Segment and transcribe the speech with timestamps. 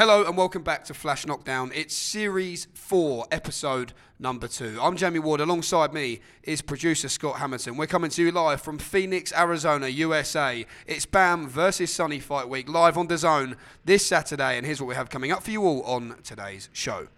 [0.00, 1.70] hello and welcome back to Flash Knockdown.
[1.74, 4.78] It's Series 4, Episode number 2.
[4.80, 5.42] I'm Jamie Ward.
[5.42, 7.76] Alongside me is producer Scott Hamilton.
[7.76, 10.64] We're coming to you live from Phoenix, Arizona, USA.
[10.86, 14.56] It's BAM versus Sunny Fight Week live on DAZN this Saturday.
[14.56, 17.08] And here's what we have coming up for you all on today's show.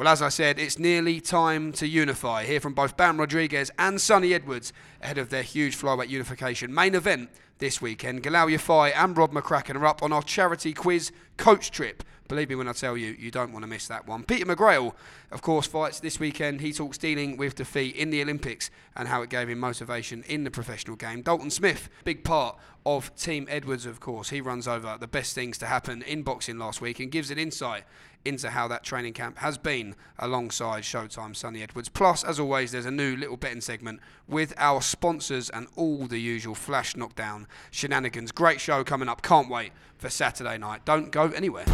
[0.00, 2.46] Well, as I said, it's nearly time to unify.
[2.46, 6.94] Hear from both Bam Rodriguez and Sunny Edwards ahead of their huge flyweight unification main
[6.94, 8.22] event this weekend.
[8.22, 12.02] Galal Yafai and Rob McCracken are up on our charity quiz coach trip.
[12.28, 14.22] Believe me when I tell you, you don't want to miss that one.
[14.22, 14.94] Peter McGrail,
[15.32, 16.60] of course, fights this weekend.
[16.60, 20.44] He talks dealing with defeat in the Olympics and how it gave him motivation in
[20.44, 21.22] the professional game.
[21.22, 22.56] Dalton Smith, big part
[22.86, 24.30] of Team Edwards, of course.
[24.30, 27.38] He runs over the best things to happen in boxing last week and gives an
[27.38, 27.82] insight
[28.24, 31.88] into how that training camp has been alongside Showtime Sunny Edwards.
[31.88, 36.18] Plus, as always, there's a new little betting segment with our sponsors and all the
[36.18, 38.32] usual flash knockdown shenanigans.
[38.32, 39.22] Great show coming up.
[39.22, 40.84] Can't wait for Saturday night.
[40.84, 41.64] Don't go anywhere.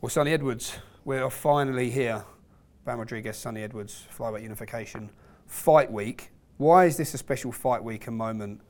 [0.00, 2.24] Well, Sunny Edwards, we're finally here.
[2.84, 5.10] Bam Rodriguez, Sunny Edwards, flyweight unification
[5.46, 6.30] fight week.
[6.56, 8.60] Why is this a special fight week and moment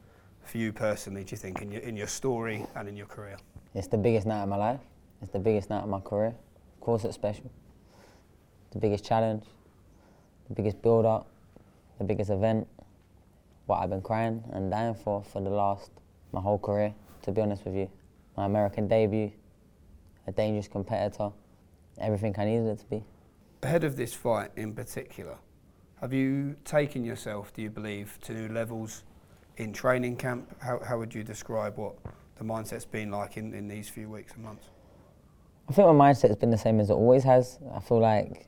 [0.46, 3.36] for you personally, do you think, in your, in your story and in your career?
[3.74, 4.80] It's the biggest night of my life.
[5.22, 6.34] It's the biggest night of my career.
[6.74, 7.50] Of course, it's special.
[8.72, 9.44] The biggest challenge,
[10.48, 11.26] the biggest build up,
[11.98, 12.66] the biggest event.
[13.66, 15.90] What I've been crying and dying for for the last,
[16.32, 17.90] my whole career, to be honest with you.
[18.36, 19.32] My American debut,
[20.26, 21.30] a dangerous competitor,
[21.98, 23.04] everything I needed it to be.
[23.62, 25.36] Ahead of this fight in particular,
[26.00, 29.04] have you taken yourself, do you believe, to new levels
[29.56, 30.54] in training camp?
[30.60, 31.94] How, how would you describe what
[32.36, 34.66] the mindset's been like in, in these few weeks and months?
[35.68, 37.58] I think my mindset's been the same as it always has.
[37.74, 38.46] I feel like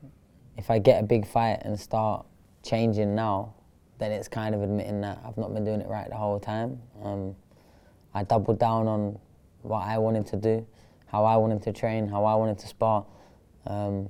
[0.57, 2.25] if I get a big fight and start
[2.63, 3.53] changing now,
[3.97, 6.79] then it's kind of admitting that I've not been doing it right the whole time.
[7.01, 7.35] Um,
[8.13, 9.17] I doubled down on
[9.61, 10.65] what I wanted to do,
[11.07, 13.05] how I wanted to train, how I wanted to spar,
[13.65, 14.09] um,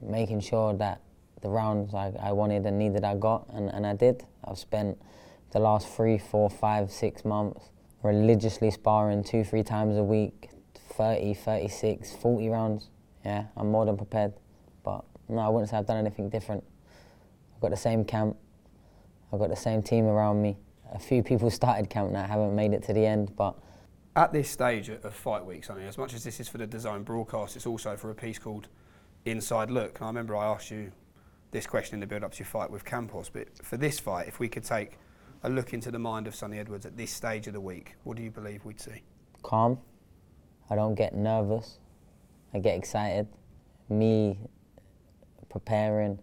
[0.00, 1.00] making sure that
[1.42, 4.24] the rounds I, I wanted and needed I got, and, and I did.
[4.44, 4.98] I've spent
[5.52, 7.70] the last three, four, five, six months,
[8.02, 10.50] religiously sparring two, three times a week,
[10.94, 12.90] 30, 36, 40 rounds.
[13.24, 14.32] Yeah, I'm more than prepared.
[14.82, 16.64] But no, I wouldn't say I've done anything different.
[17.54, 18.36] I've got the same camp,
[19.32, 20.56] I've got the same team around me.
[20.92, 23.56] A few people started camp now, haven't made it to the end, but.
[24.16, 26.66] At this stage of fight weeks, I mean, as much as this is for the
[26.66, 28.68] DAZN broadcast, it's also for a piece called
[29.24, 29.98] Inside Look.
[29.98, 30.90] And I remember I asked you
[31.52, 34.26] this question in the build up to your fight with Campos, but for this fight,
[34.26, 34.98] if we could take
[35.42, 38.16] a look into the mind of Sunny Edwards at this stage of the week, what
[38.16, 39.02] do you believe we'd see?
[39.42, 39.78] Calm.
[40.68, 41.78] I don't get nervous.
[42.52, 43.26] I get excited.
[43.88, 44.38] Me
[45.48, 46.18] preparing,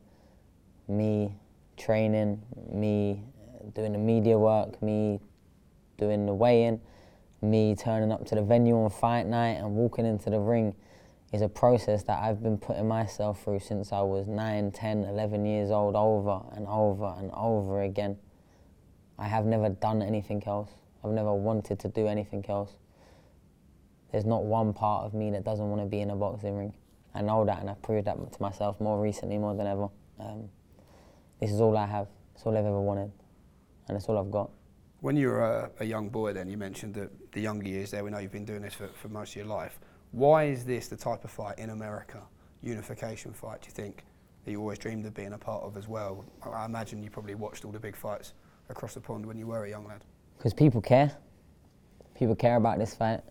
[0.87, 1.35] me
[1.77, 2.41] training,
[2.71, 3.23] me
[3.73, 5.19] doing the media work, me
[5.97, 6.79] doing the weigh-in,
[7.41, 10.75] me turning up to the venue on fight night and walking into the ring
[11.33, 15.45] is a process that I've been putting myself through since I was 9, 10, 11
[15.45, 18.17] years old over and over and over again.
[19.19, 20.69] I have never done anything else.
[21.03, 22.71] I've never wanted to do anything else.
[24.11, 26.73] There's not one part of me that doesn't want to be in a boxing ring.
[27.13, 29.89] I know that, and I've proved that to myself more recently, more than ever.
[30.19, 30.49] Um,
[31.39, 32.07] this is all I have.
[32.35, 33.11] It's all I've ever wanted,
[33.87, 34.51] and it's all I've got.
[34.99, 38.03] When you were a, a young boy, then you mentioned that the younger years there.
[38.03, 39.79] We know you've been doing this for, for most of your life.
[40.11, 42.21] Why is this the type of fight in America,
[42.61, 43.61] unification fight?
[43.61, 44.03] Do you think
[44.45, 46.25] that you always dreamed of being a part of as well?
[46.43, 48.33] I imagine you probably watched all the big fights
[48.69, 50.03] across the pond when you were a young lad?
[50.37, 51.15] Because people care.
[52.15, 53.21] People care about this fight.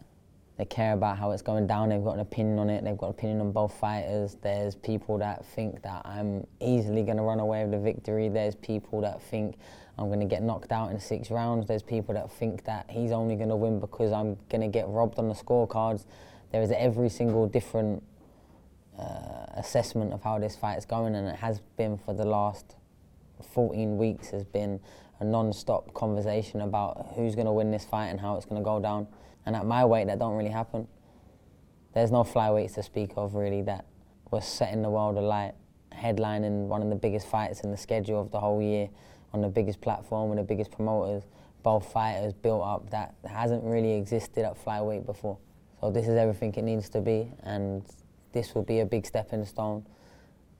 [0.56, 1.90] They care about how it's going down.
[1.90, 2.82] They've got an opinion on it.
[2.82, 4.36] They've got an opinion on both fighters.
[4.40, 8.28] There's people that think that I'm easily going to run away with the victory.
[8.28, 9.56] There's people that think
[9.98, 11.66] I'm going to get knocked out in six rounds.
[11.66, 14.88] There's people that think that he's only going to win because I'm going to get
[14.88, 16.06] robbed on the scorecards.
[16.52, 18.02] There is every single different
[18.98, 22.76] uh, assessment of how this fight is going, and it has been for the last
[23.52, 24.30] 14 weeks.
[24.30, 24.80] Has been
[25.20, 28.64] a non-stop conversation about who's going to win this fight and how it's going to
[28.64, 29.06] go down.
[29.44, 30.88] And at my weight, that don't really happen.
[31.94, 33.86] There's no flyweights to speak of really that
[34.30, 35.54] was setting the world alight,
[35.92, 38.88] headlining one of the biggest fights in the schedule of the whole year
[39.32, 41.22] on the biggest platform with the biggest promoters.
[41.62, 45.38] Both fighters built up that hasn't really existed at flyweight before.
[45.80, 47.82] So this is everything it needs to be, and
[48.32, 49.86] this will be a big stepping stone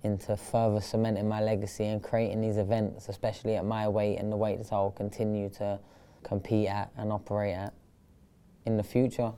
[0.07, 4.37] into further cementing my legacy and creating these events, especially at my weight and the
[4.37, 5.79] weights I'll continue to
[6.23, 7.75] compete at and operate at
[8.65, 9.33] in the future.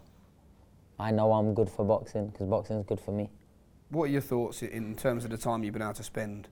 [0.99, 3.31] I know I'm good for boxing because boxing is good for me.
[3.91, 6.49] What are your thoughts in terms of the time you've been able to spend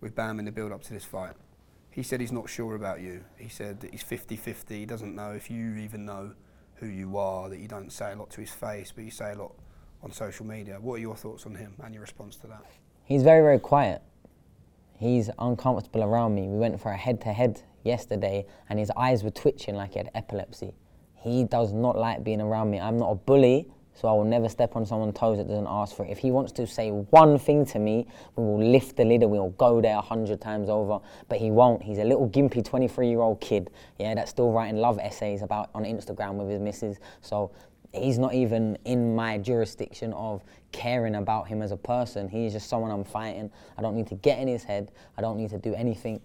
[0.00, 1.34] with Bam in the build up to this fight?
[1.90, 3.24] He said he's not sure about you.
[3.36, 4.78] He said that he's 50 50.
[4.78, 6.32] He doesn't know if you even know
[6.76, 9.32] who you are, that you don't say a lot to his face, but you say
[9.32, 9.52] a lot
[10.02, 10.78] on social media.
[10.80, 12.64] What are your thoughts on him and your response to that?
[13.10, 14.02] He's very, very quiet.
[14.96, 16.46] He's uncomfortable around me.
[16.46, 19.98] We went for a head to head yesterday and his eyes were twitching like he
[19.98, 20.74] had epilepsy.
[21.16, 22.78] He does not like being around me.
[22.78, 25.96] I'm not a bully, so I will never step on someone's toes that doesn't ask
[25.96, 26.12] for it.
[26.12, 29.32] If he wants to say one thing to me, we will lift the lid and
[29.32, 31.00] we'll go there a hundred times over.
[31.28, 31.82] But he won't.
[31.82, 35.70] He's a little gimpy 23 year old kid, yeah, that's still writing love essays about
[35.74, 36.98] on Instagram with his missus.
[37.22, 37.50] So
[37.92, 40.42] he's not even in my jurisdiction of
[40.72, 42.28] caring about him as a person.
[42.28, 43.50] He's just someone I'm fighting.
[43.76, 44.92] I don't need to get in his head.
[45.16, 46.20] I don't need to do anything.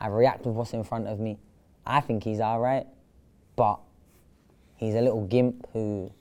[0.00, 1.38] I react with what's in front of me.
[1.86, 2.86] I think he's all right,
[3.56, 3.80] but
[4.76, 6.12] he's a little gimp who,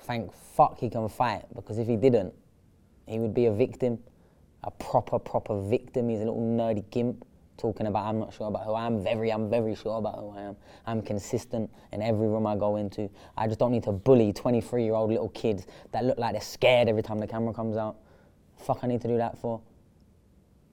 [0.00, 2.34] thank fuck, he can fight because if he didn't,
[3.06, 3.98] he would be a victim,
[4.64, 6.08] a proper, proper victim.
[6.08, 7.24] He's a little nerdy gimp
[7.56, 9.02] talking about I'm not sure about who I am.
[9.02, 10.56] Very, I'm very sure about who I am.
[10.86, 13.10] I'm consistent in every room I go into.
[13.36, 16.40] I just don't need to bully 23 year old little kids that look like they're
[16.40, 17.96] scared every time the camera comes out.
[18.58, 19.60] Fuck, I need to do that for.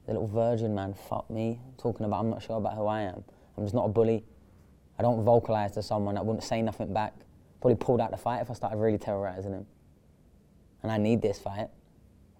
[0.06, 3.24] The little virgin man, fuck me, talking about I'm not sure about who I am.
[3.58, 4.26] I'm just not a bully.
[5.00, 7.14] I don't vocalise to someone that wouldn't say nothing back.
[7.62, 9.66] Probably pulled out the fight if I started really terrorising him.
[10.82, 11.70] And I need this fight.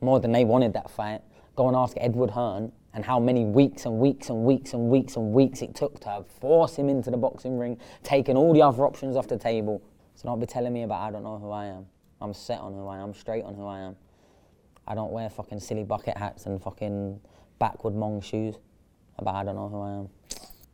[0.02, 1.22] More than they wanted that fight.
[1.56, 5.16] Go and ask Edward Hearn and how many weeks and weeks and weeks and weeks
[5.16, 8.86] and weeks it took to force him into the boxing ring, taking all the other
[8.86, 9.82] options off the table.
[10.16, 11.86] So don't be telling me about I don't know who I am.
[12.22, 13.96] I'm set on who I am, straight on who I am.
[14.88, 17.20] I don't wear fucking silly bucket hats and fucking
[17.60, 18.56] backward mong shoes.
[19.22, 20.10] But I don't know who I am.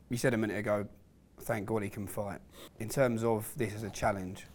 [0.10, 0.88] You said a minute ago,
[1.42, 2.40] thank God he can fight.
[2.80, 4.46] In terms of this as a challenge,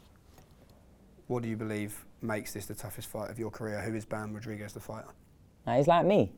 [1.26, 3.80] what do you believe makes this the toughest fight of your career?
[3.82, 5.08] Who is Bam Rodriguez the fighter?
[5.66, 6.32] Now, he's like me.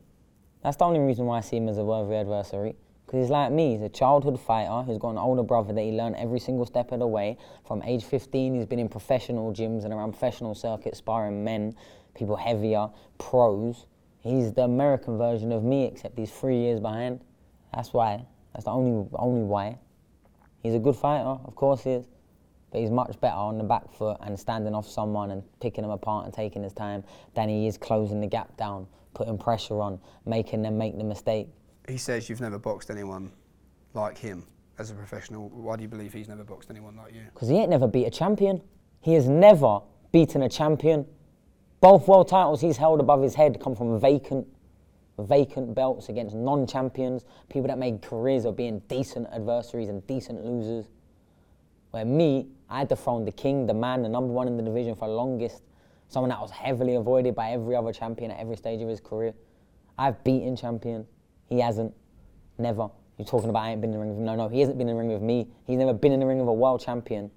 [0.66, 2.74] That's the only reason why I see him as a worthy adversary.
[3.04, 5.92] Because he's like me, he's a childhood fighter who's got an older brother that he
[5.92, 7.38] learned every single step of the way.
[7.64, 11.76] From age 15, he's been in professional gyms and around professional circuits, sparring men,
[12.16, 13.86] people heavier, pros.
[14.18, 17.20] He's the American version of me, except he's three years behind.
[17.72, 18.26] That's why.
[18.52, 19.78] That's the only, only why.
[20.64, 22.08] He's a good fighter, of course he is.
[22.72, 25.92] But he's much better on the back foot and standing off someone and picking them
[25.92, 27.04] apart and taking his time
[27.34, 31.48] than he is closing the gap down putting pressure on, making them make the mistake.
[31.88, 33.32] He says you've never boxed anyone
[33.94, 34.44] like him
[34.78, 35.48] as a professional.
[35.48, 37.22] Why do you believe he's never boxed anyone like you?
[37.32, 38.60] Because he ain't never beat a champion.
[39.00, 39.80] He has never
[40.12, 41.06] beaten a champion.
[41.80, 44.46] Both world titles he's held above his head come from vacant,
[45.18, 50.88] vacant belts against non-champions, people that made careers of being decent adversaries and decent losers.
[51.92, 54.62] Where me, I had to dethroned the king, the man, the number one in the
[54.62, 55.62] division for the longest
[56.08, 59.34] someone that was heavily avoided by every other champion at every stage of his career.
[59.98, 61.06] I've beaten champion.
[61.48, 61.94] He hasn't.
[62.58, 62.88] Never.
[63.18, 64.24] You're talking about I ain't been in the ring with him.
[64.24, 65.48] No, no, he hasn't been in the ring with me.
[65.66, 67.30] He's never been in the ring with a world champion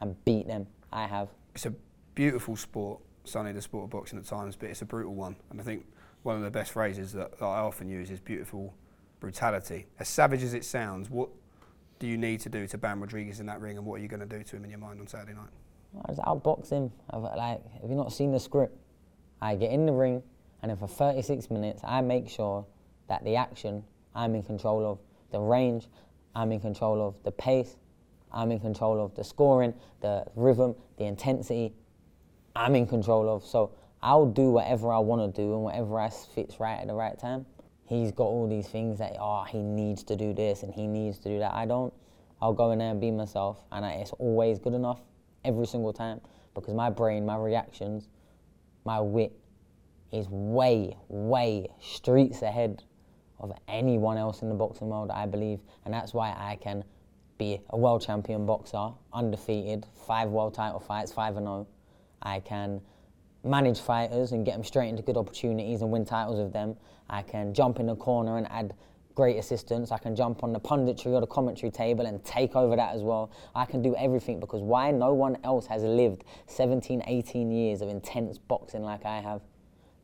[0.00, 0.66] and beat them.
[0.92, 1.28] I have.
[1.54, 1.74] It's a
[2.14, 5.36] beautiful sport, Sunny, the sport of boxing at times, but it's a brutal one.
[5.50, 5.86] And I think
[6.22, 8.74] one of the best phrases that, that I often use is beautiful
[9.20, 9.86] brutality.
[9.98, 11.30] As savage as it sounds, what
[11.98, 14.08] do you need to do to Bam Rodriguez in that ring and what are you
[14.08, 15.50] going to do to him in your mind on Saturday night?
[16.04, 16.90] I just outbox him.
[17.10, 18.76] I've, like, have you not seen the script?
[19.40, 20.22] I get in the ring,
[20.62, 22.64] and then for 36 minutes, I make sure
[23.08, 23.84] that the action
[24.14, 24.98] I'm in control of,
[25.30, 25.88] the range
[26.34, 27.76] I'm in control of, the pace
[28.32, 31.74] I'm in control of, the scoring, the rhythm, the intensity
[32.56, 33.44] I'm in control of.
[33.44, 33.72] So
[34.02, 37.18] I'll do whatever I want to do and whatever I fits right at the right
[37.18, 37.44] time.
[37.84, 41.18] He's got all these things that oh he needs to do this and he needs
[41.18, 41.52] to do that.
[41.52, 41.92] I don't.
[42.40, 44.98] I'll go in there and be myself, and I, it's always good enough
[45.44, 46.20] every single time
[46.54, 48.08] because my brain, my reactions,
[48.84, 49.32] my wit
[50.12, 52.82] is way, way streets ahead
[53.40, 55.60] of anyone else in the boxing world, I believe.
[55.84, 56.84] And that's why I can
[57.38, 61.66] be a world champion boxer, undefeated, five world title fights, 5 and 0.
[62.22, 62.80] I can
[63.42, 66.76] manage fighters and get them straight into good opportunities and win titles with them.
[67.10, 68.74] I can jump in the corner and add
[69.14, 69.92] great assistance.
[69.92, 73.02] I can jump on the punditry or the commentary table and take over that as
[73.02, 73.30] well.
[73.54, 77.88] I can do everything because why no one else has lived 17, 18 years of
[77.88, 79.42] intense boxing like I have.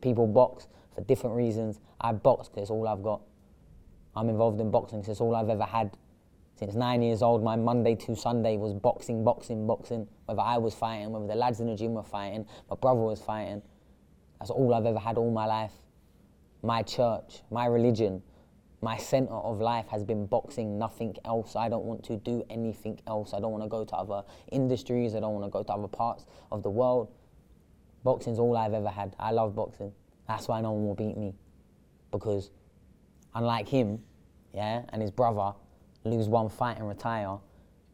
[0.01, 1.79] People box for different reasons.
[1.99, 3.21] I box because it's all I've got.
[4.15, 5.97] I'm involved in boxing because it's all I've ever had.
[6.55, 10.07] Since nine years old, my Monday to Sunday was boxing, boxing, boxing.
[10.25, 13.21] Whether I was fighting, whether the lads in the gym were fighting, my brother was
[13.21, 13.61] fighting.
[14.39, 15.71] That's all I've ever had all my life.
[16.61, 18.21] My church, my religion,
[18.81, 21.55] my center of life has been boxing, nothing else.
[21.55, 23.33] I don't want to do anything else.
[23.33, 25.15] I don't want to go to other industries.
[25.15, 27.11] I don't want to go to other parts of the world.
[28.03, 29.15] Boxing's all I've ever had.
[29.19, 29.91] I love boxing.
[30.27, 31.33] That's why no one will beat me.
[32.11, 32.51] Because
[33.35, 33.99] unlike him,
[34.53, 35.53] yeah, and his brother
[36.05, 37.37] lose one fight and retire,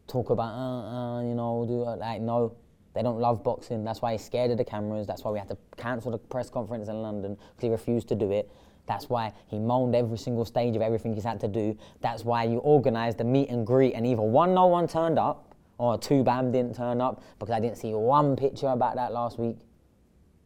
[0.06, 2.54] talk about, uh, uh, you know, do uh, like no,
[2.94, 3.84] they don't love boxing.
[3.84, 5.06] That's why he's scared of the cameras.
[5.06, 8.14] That's why we had to cancel the press conference in London because he refused to
[8.14, 8.50] do it.
[8.86, 11.76] That's why he moaned every single stage of everything he's had to do.
[12.00, 15.54] That's why you organised the meet and greet, and either one, no one turned up,
[15.78, 19.38] or two, Bam didn't turn up because I didn't see one picture about that last
[19.38, 19.58] week.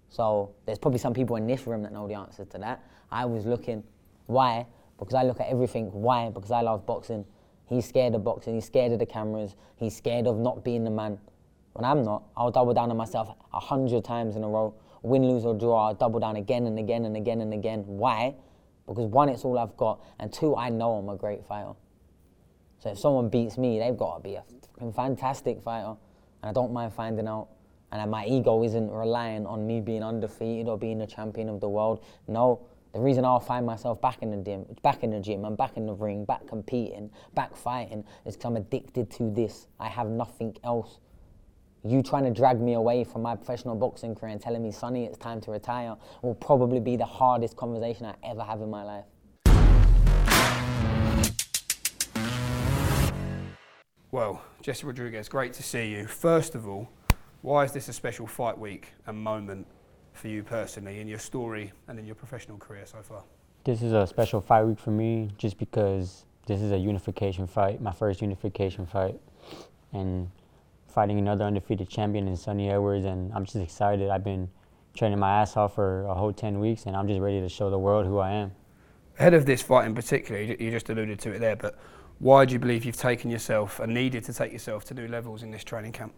[0.09, 2.85] So there's probably some people in this room that know the answers to that.
[3.13, 3.85] I was looking.
[4.27, 4.67] Why?
[4.99, 5.87] Because I look at everything.
[5.93, 6.31] Why?
[6.31, 7.25] Because I love boxing.
[7.67, 8.55] He's scared of boxing.
[8.55, 9.55] He's scared of the cameras.
[9.77, 11.19] He's scared of not being the man.
[11.75, 14.75] When I'm not, I'll double down on myself a hundred times in a row.
[15.03, 17.85] Win, lose, or draw, I'll double down again and again and again and again.
[17.87, 18.35] Why?
[18.87, 21.73] Because one, it's all I've got, and two, I know I'm a great fighter.
[22.81, 24.45] So if someone beats me, they've got to be a
[24.93, 25.97] fantastic fighter,
[26.43, 27.49] and I don't mind finding out.
[27.93, 31.69] And my ego isn't relying on me being undefeated or being the champion of the
[31.69, 32.05] world.
[32.29, 32.61] No,
[32.93, 35.77] the reason I'll find myself back in the gym, back in the gym, I'm back
[35.77, 39.67] in the ring, back competing, back fighting, is because I'm addicted to this.
[39.79, 41.01] I have nothing else.
[41.83, 45.07] You trying to drag me away from my professional boxing career and telling me, Sunny,
[45.07, 48.85] it's time to retire, will probably be the hardest conversation I ever have in my
[48.85, 49.05] life.
[54.11, 56.07] Well, Jesse Rodriguez, great to see you.
[56.07, 56.91] First of all,
[57.41, 59.67] why is this a special fight week and moment
[60.13, 63.23] for you personally in your story and in your professional career so far?
[63.65, 67.81] This is a special fight week for me just because this is a unification fight,
[67.81, 69.19] my first unification fight.
[69.95, 70.31] And
[70.91, 74.11] fighting another undefeated champion in Sunny Edwards, and I'm just excited.
[74.11, 74.49] I've been
[74.95, 77.71] training my ass off for a whole 10 weeks, and I'm just ready to show
[77.71, 78.53] the world who I am.
[79.19, 81.79] Ahead of this fight in particular, you just alluded to it there, but
[82.19, 85.43] why do you believe you've taken yourself and needed to take yourself to new levels
[85.43, 86.13] in this training camp?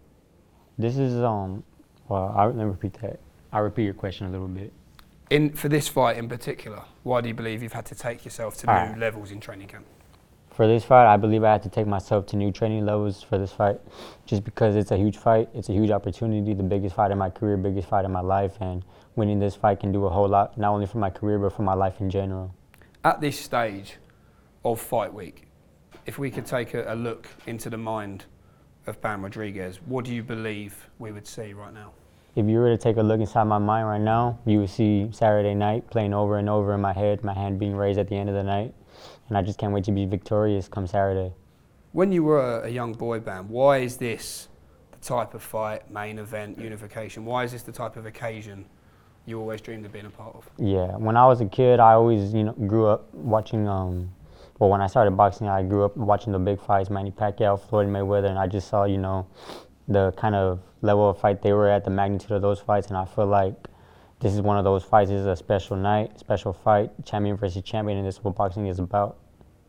[0.78, 1.62] This is um,
[2.08, 3.20] well, I, let me repeat that.
[3.52, 4.72] I repeat your question a little bit.
[5.30, 8.56] In for this fight in particular, why do you believe you've had to take yourself
[8.58, 8.98] to All new right.
[8.98, 9.86] levels in training camp?
[10.52, 13.38] For this fight, I believe I had to take myself to new training levels for
[13.38, 13.80] this fight,
[14.26, 15.49] just because it's a huge fight.
[15.54, 18.59] It's a huge opportunity, the biggest fight in my career, biggest fight in my life,
[18.61, 18.85] and
[19.16, 21.62] winning this fight can do a whole lot, not only for my career but for
[21.62, 22.54] my life in general.
[23.02, 23.97] At this stage
[24.62, 25.49] of fight week,
[26.04, 28.26] if we could take a, a look into the mind
[28.87, 31.92] of Bam Rodriguez, what do you believe we would see right now?
[32.37, 35.09] If you were to take a look inside my mind right now, you would see
[35.12, 38.16] Saturday night playing over and over in my head, my hand being raised at the
[38.16, 38.75] end of the night,
[39.32, 41.32] and I just can't wait to be victorious come Saturday.
[41.92, 44.48] When you were a young boy, Bam, why is this
[44.90, 47.24] the type of fight, main event, unification?
[47.24, 48.66] Why is this the type of occasion
[49.24, 50.50] you always dreamed of being a part of?
[50.58, 54.12] Yeah, when I was a kid, I always you know grew up watching um,
[54.58, 57.88] well, when I started boxing, I grew up watching the big fights, Manny Pacquiao, Floyd
[57.88, 59.26] Mayweather, and I just saw, you know,
[59.88, 62.98] the kind of level of fight they were at, the magnitude of those fights, and
[62.98, 63.54] I feel like
[64.20, 65.10] this is one of those fights.
[65.10, 68.66] This is a special night, special fight, champion versus champion, and this is what boxing
[68.68, 69.18] is about.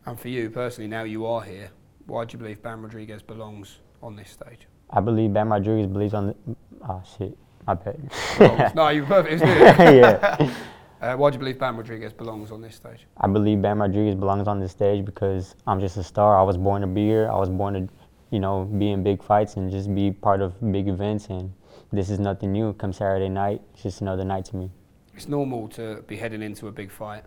[0.06, 1.70] And for you personally, now you are here,
[2.06, 4.66] why do you believe Bam Rodriguez belongs on this stage?
[4.90, 6.56] I believe Bam Rodriguez believes on the.
[6.86, 7.36] Oh, shit.
[7.66, 8.74] I bet.
[8.74, 9.42] no, you're perfect.
[9.44, 10.52] yeah.
[11.00, 13.06] Uh, why do you believe Bam Rodriguez belongs on this stage?
[13.16, 16.38] I believe Bam Rodriguez belongs on this stage because I'm just a star.
[16.38, 17.30] I was born to be here.
[17.30, 17.92] I was born to,
[18.30, 21.28] you know, be in big fights and just be part of big events.
[21.28, 21.52] And
[21.92, 22.74] this is nothing new.
[22.74, 24.70] Come Saturday night, it's just another night to me.
[25.14, 27.24] It's normal to be heading into a big fight.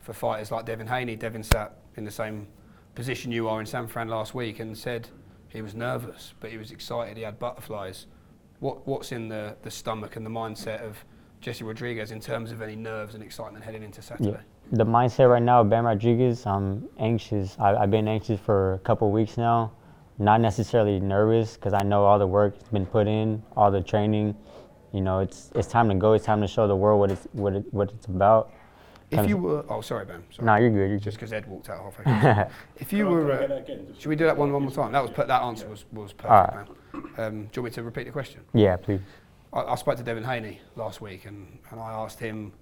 [0.00, 2.46] For fighters like Devin Haney, Devin sat in the same
[2.94, 5.08] position you are in San Fran last week and said
[5.48, 7.16] he was nervous, but he was excited.
[7.16, 8.06] He had butterflies.
[8.60, 11.04] What, what's in the, the stomach and the mindset of
[11.40, 14.30] Jesse Rodriguez in terms of any nerves and excitement heading into Saturday?
[14.30, 14.38] Yeah.
[14.72, 17.56] The mindset right now, Bam Rodriguez, I'm anxious.
[17.58, 19.72] I, have been anxious for a couple weeks now.
[20.18, 23.82] Not necessarily nervous because I know all the work has been put in, all the
[23.82, 24.34] training.
[24.92, 26.12] You know, it's it's time to go.
[26.12, 28.52] It's time to show the world what it's what it, what it's about.
[29.18, 30.22] If you were, oh sorry, Ben.
[30.30, 30.46] Sorry.
[30.46, 30.90] No, you're good.
[30.90, 32.46] You're just because Ed walked out halfway.
[32.76, 33.60] if you were, uh,
[33.98, 34.92] should we do that one one more time?
[34.92, 36.68] That was put that answer was was perfect, right.
[36.94, 37.04] man.
[37.16, 38.40] Um, do you want me to repeat the question?
[38.52, 39.00] Yeah, please.
[39.52, 42.52] I, I spoke to Devin Haney last week and, and I asked him,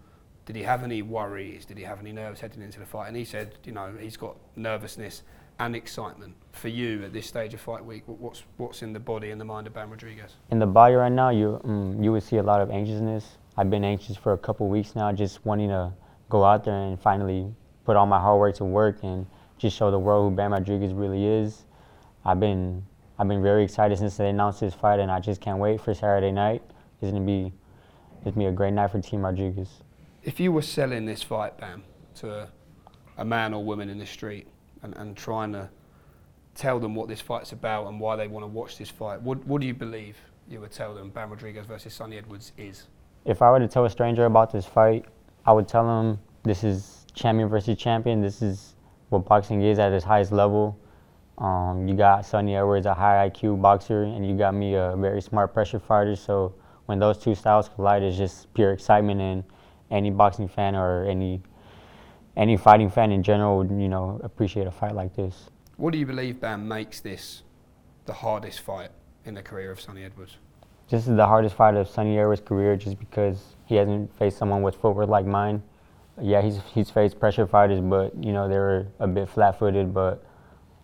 [0.44, 1.64] did he have any worries?
[1.64, 3.08] Did he have any nerves heading into the fight?
[3.08, 5.22] And he said, you know, he's got nervousness
[5.58, 6.34] and excitement.
[6.52, 9.44] For you at this stage of fight week, what's what's in the body and the
[9.44, 10.36] mind of Bam Rodriguez?
[10.50, 13.38] In the body right now, you um, you would see a lot of anxiousness.
[13.56, 15.92] I've been anxious for a couple weeks now, just wanting to
[16.32, 19.26] go out there and finally put all my hard work to work and
[19.58, 21.64] just show the world who Bam Rodriguez really is.
[22.24, 22.84] I've been
[23.18, 25.92] I've been very excited since they announced this fight, and I just can't wait for
[25.94, 26.62] Saturday night
[27.00, 27.52] It's going to be
[28.24, 29.68] it's gonna be a great night for Team Rodriguez.
[30.22, 31.82] If you were selling this fight, Bam,
[32.16, 32.48] to a,
[33.18, 34.46] a man or woman in the street
[34.82, 35.68] and, and trying to
[36.54, 39.44] tell them what this fight's about and why they want to watch this fight, what,
[39.46, 40.16] what do you believe
[40.48, 42.86] you would tell them Bam Rodriguez versus Sunny Edwards is?
[43.24, 45.04] If I were to tell a stranger about this fight,
[45.44, 48.20] I would tell them this is champion versus champion.
[48.20, 48.74] This is
[49.08, 50.78] what boxing is at its highest level.
[51.38, 55.20] Um, you got Sunny Edwards, a high IQ boxer, and you got me, a very
[55.20, 56.14] smart pressure fighter.
[56.14, 56.54] So
[56.86, 59.44] when those two styles collide, it's just pure excitement, and
[59.90, 61.42] any boxing fan or any
[62.36, 65.50] any fighting fan in general would, you know, appreciate a fight like this.
[65.76, 67.42] What do you believe, Bam, makes this
[68.06, 68.90] the hardest fight
[69.24, 70.38] in the career of Sunny Edwards?
[70.88, 74.60] This is the hardest fight of Sunny Edwards' career, just because he hasn't faced someone
[74.60, 75.62] with footwork like mine.
[76.20, 79.94] Yeah, he's he's faced pressure fighters, but you know they were a bit flat-footed.
[79.94, 80.22] But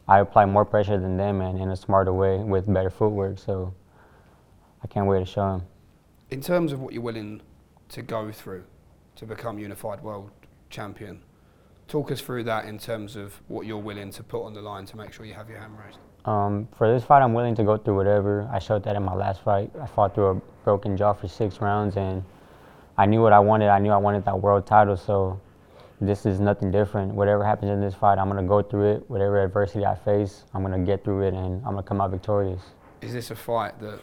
[0.08, 3.38] I apply more pressure than them, and in a smarter way with better footwork.
[3.38, 3.74] So
[4.82, 5.62] I can't wait to show him.
[6.30, 7.42] In terms of what you're willing
[7.90, 8.64] to go through
[9.16, 10.30] to become unified world
[10.70, 11.20] champion,
[11.88, 14.86] talk us through that in terms of what you're willing to put on the line
[14.86, 15.98] to make sure you have your hand raised.
[16.24, 18.48] Um, for this fight, I'm willing to go through whatever.
[18.50, 19.70] I showed that in my last fight.
[19.78, 22.24] I fought through a broken jaw for six rounds, and
[22.98, 23.68] I knew what I wanted.
[23.68, 25.40] I knew I wanted that world title, so
[26.00, 27.14] this is nothing different.
[27.14, 29.08] Whatever happens in this fight, I'm gonna go through it.
[29.08, 32.60] Whatever adversity I face, I'm gonna get through it, and I'm gonna come out victorious.
[33.00, 34.00] Is this a fight that,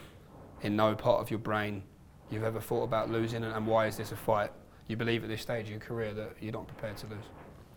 [0.62, 1.82] in no part of your brain,
[2.30, 4.50] you've ever thought about losing, and, why is this a fight
[4.88, 7.24] you believe at this stage in your career that you're not prepared to lose?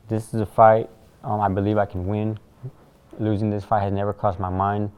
[0.07, 0.89] This is a fight
[1.23, 2.39] um, I believe I can win.
[3.19, 4.91] Losing this fight has never crossed my mind.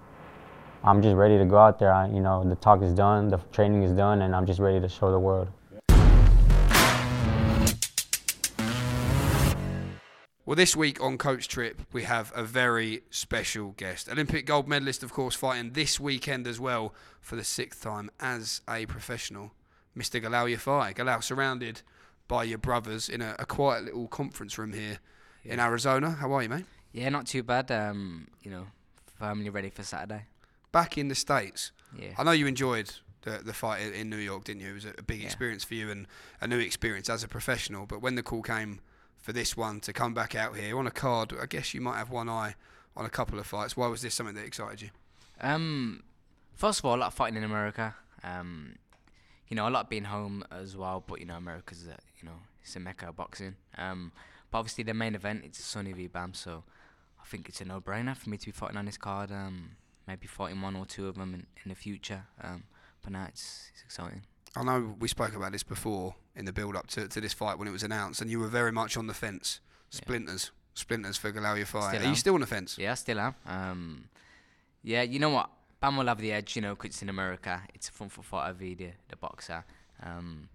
[0.83, 1.91] I'm just ready to go out there.
[1.91, 4.79] I, you know, the talk is done, the training is done, and I'm just ready
[4.79, 5.47] to show the world.
[10.45, 14.09] Well, this week on Coach Trip, we have a very special guest.
[14.09, 18.61] Olympic gold medalist, of course, fighting this weekend as well for the sixth time as
[18.67, 19.51] a professional.
[19.95, 20.21] Mr.
[20.21, 20.95] Galal Yafai.
[20.95, 21.81] Galal, surrounded
[22.27, 24.97] by your brothers in a, a quiet little conference room here
[25.45, 26.09] in Arizona.
[26.11, 26.65] How are you, mate?
[26.91, 27.69] Yeah, not too bad.
[27.71, 28.67] Um, you know,
[29.19, 30.23] firmly ready for Saturday.
[30.71, 31.71] Back in the States.
[31.97, 32.13] Yeah.
[32.17, 34.71] I know you enjoyed the, the fight in- New York, didn't you?
[34.71, 35.25] It was a, a big Yeah.
[35.27, 36.07] experience for you and
[36.41, 37.85] a new experience as a professional.
[37.85, 38.79] But when the call came
[39.21, 41.97] for this one to come back out here on a card, I guess you might
[41.97, 42.55] have one eye
[42.97, 43.77] on a couple of fights.
[43.77, 44.89] Why was this something that excited you?
[45.39, 46.03] Um,
[46.55, 47.95] first of all, I like fighting in America.
[48.23, 48.77] Um,
[49.47, 51.03] you know, I like being home as well.
[51.05, 53.55] But you know, America's a, you know it's a mecca of boxing.
[53.77, 54.11] Um,
[54.49, 56.63] but obviously the main event it's Sunny v Bam, so
[57.21, 59.31] I think it's a no-brainer for me to be fighting on this card.
[59.31, 59.71] Um,
[60.07, 62.23] maybe fighting one or two of them in, in the future.
[62.41, 62.63] Um,
[63.01, 64.23] but now it's it's exciting.
[64.55, 67.57] I know we spoke about this before in the build up to, to this fight
[67.57, 69.59] when it was announced, and you were very much on the fence.
[69.91, 69.97] Yeah.
[69.97, 71.89] Splinters, splinters for Galal Yafai.
[71.89, 72.77] Still Are you still on the fence?
[72.77, 73.35] Yeah, I still am.
[73.45, 74.03] Um,
[74.83, 75.49] yeah, you know what?
[75.79, 77.61] Bam will have the edge, you know, 'cause it's in America.
[77.73, 79.63] It's a front foot fighter v the, the boxer.
[80.03, 80.49] Um,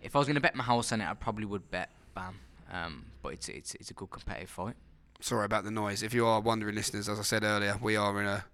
[0.00, 2.38] if I was going to bet my house on it, I probably would bet Bam.
[2.70, 4.74] Um, but it's it's it's a good competitive fight.
[5.20, 6.02] Sorry about the noise.
[6.02, 8.44] If you are wondering, listeners, as I said earlier, we are in a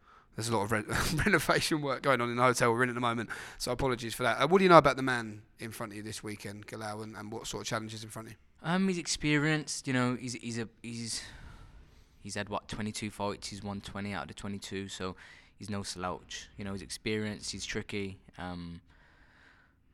[0.40, 2.94] there's a lot of re- renovation work going on in the hotel we're in at
[2.94, 3.28] the moment.
[3.58, 4.40] So apologies for that.
[4.40, 7.02] Uh, what do you know about the man in front of you this weekend, Galal,
[7.02, 8.38] and, and what sort of challenges in front of you?
[8.62, 9.86] Um, he's experienced.
[9.86, 11.22] You know, he's he's a he's
[12.22, 13.48] he's had what 22 fights.
[13.48, 15.14] He's won 20 out of the 22, so
[15.58, 16.48] he's no slouch.
[16.56, 17.52] You know, he's experienced.
[17.52, 18.18] He's tricky.
[18.38, 18.80] Um,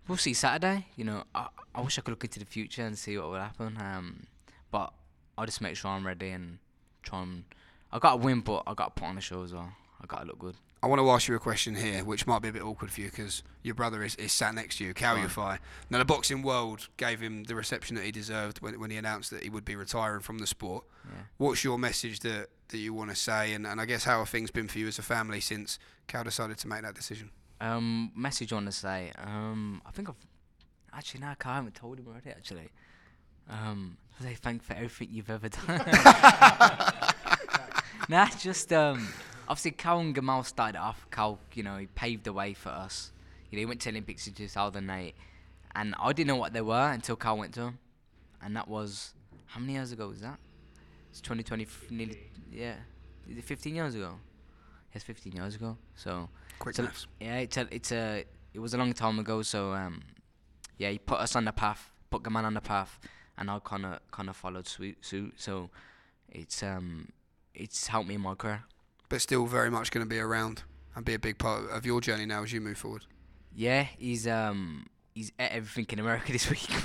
[0.06, 0.86] we'll see Saturday.
[0.94, 3.40] You know, I, I wish I could look into the future and see what will
[3.40, 3.76] happen.
[3.80, 4.26] Um,
[4.70, 4.92] but
[5.36, 6.58] I'll just make sure I'm ready and
[7.02, 7.44] try and.
[7.92, 9.72] I got to win, but I got to put on the show as well.
[10.00, 10.56] I got to look good.
[10.82, 13.00] I want to ask you a question here, which might be a bit awkward for
[13.00, 15.16] you because your brother is, is sat next to you, Kal.
[15.16, 15.58] Yafai.
[15.90, 19.30] Now, the boxing world gave him the reception that he deserved when, when he announced
[19.30, 20.84] that he would be retiring from the sport.
[21.04, 21.12] Yeah.
[21.38, 23.54] What's your message that, that you want to say?
[23.54, 25.78] And, and I guess how have things been for you as a family since
[26.08, 27.30] Kal decided to make that decision?
[27.60, 29.12] Um, message I want to say.
[29.18, 30.26] Um, I think I've
[30.92, 32.30] actually now I haven't told him already.
[32.30, 32.68] Actually,
[33.48, 35.66] um, I say thank for everything you've ever done.
[38.08, 39.08] nah, just um,
[39.48, 41.06] obviously Kal and Gamal started off.
[41.10, 43.12] Kal, you know, he paved the way for us.
[43.50, 45.14] You know, he went to Olympics in 2008,
[45.74, 47.78] and I didn't know what they were until Kal went to them,
[48.42, 49.14] and that was
[49.46, 50.38] how many years ago was that?
[51.10, 52.18] It's 2020, f- nearly
[52.52, 52.74] yeah,
[53.28, 54.14] is it 15 years ago.
[54.92, 55.76] Yes, 15 years ago.
[55.94, 56.28] So.
[56.58, 56.88] Quick So-.
[57.20, 59.42] Yeah, it's a, it's a, it was a long time ago.
[59.42, 60.02] So um,
[60.78, 62.98] yeah, he put us on the path, put Gamal on the path,
[63.38, 65.04] and I kind of kind of followed suit.
[65.04, 65.34] suit.
[65.36, 65.70] So
[66.30, 67.08] it's um,
[67.54, 68.64] it's helped me in my career.
[69.08, 70.62] But still very much going to be around
[70.94, 73.04] and be a big part of your journey now as you move forward.
[73.54, 76.68] Yeah, he's um, he's at everything in America this week.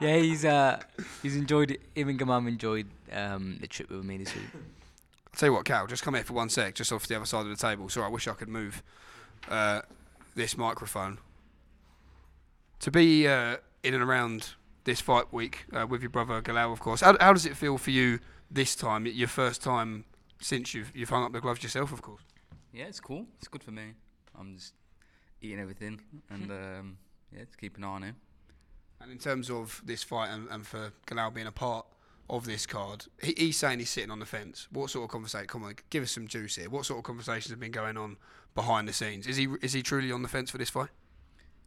[0.00, 0.80] yeah, he's uh,
[1.22, 1.80] he's enjoyed it.
[1.94, 4.44] Him and Gamal enjoyed um the trip with me this week.
[4.54, 7.26] I'll tell you what, Kal, just come here for one sec, just off the other
[7.26, 7.88] side of the table.
[7.88, 8.82] Sorry, I wish I could move
[9.48, 9.82] uh,
[10.34, 11.18] this microphone.
[12.80, 16.80] To be uh, in and around this fight week uh, with your brother Galal, of
[16.80, 20.04] course, how, how does it feel for you this time, your first time
[20.40, 22.22] since you've, you've hung up the gloves yourself, of course?
[22.72, 23.26] Yeah, it's cool.
[23.38, 23.92] It's good for me.
[24.38, 24.74] I'm just
[25.40, 26.98] eating everything and um,
[27.32, 28.16] yeah, just keep an eye on him.
[29.00, 31.86] And in terms of this fight and, and for Galal being a part
[32.30, 33.06] of this card.
[33.22, 34.68] He, he's saying he's sitting on the fence.
[34.70, 35.46] What sort of conversation?
[35.46, 36.68] Come on, give us some juice here.
[36.68, 38.16] What sort of conversations have been going on
[38.54, 39.26] behind the scenes?
[39.26, 40.90] Is he is he truly on the fence for this fight?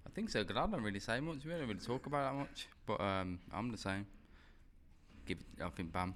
[0.06, 1.46] I think so, I don't really say much.
[1.46, 2.68] We don't really talk about that much.
[2.86, 4.06] But um, I'm the same.
[5.26, 6.14] Give, it- I think Bam.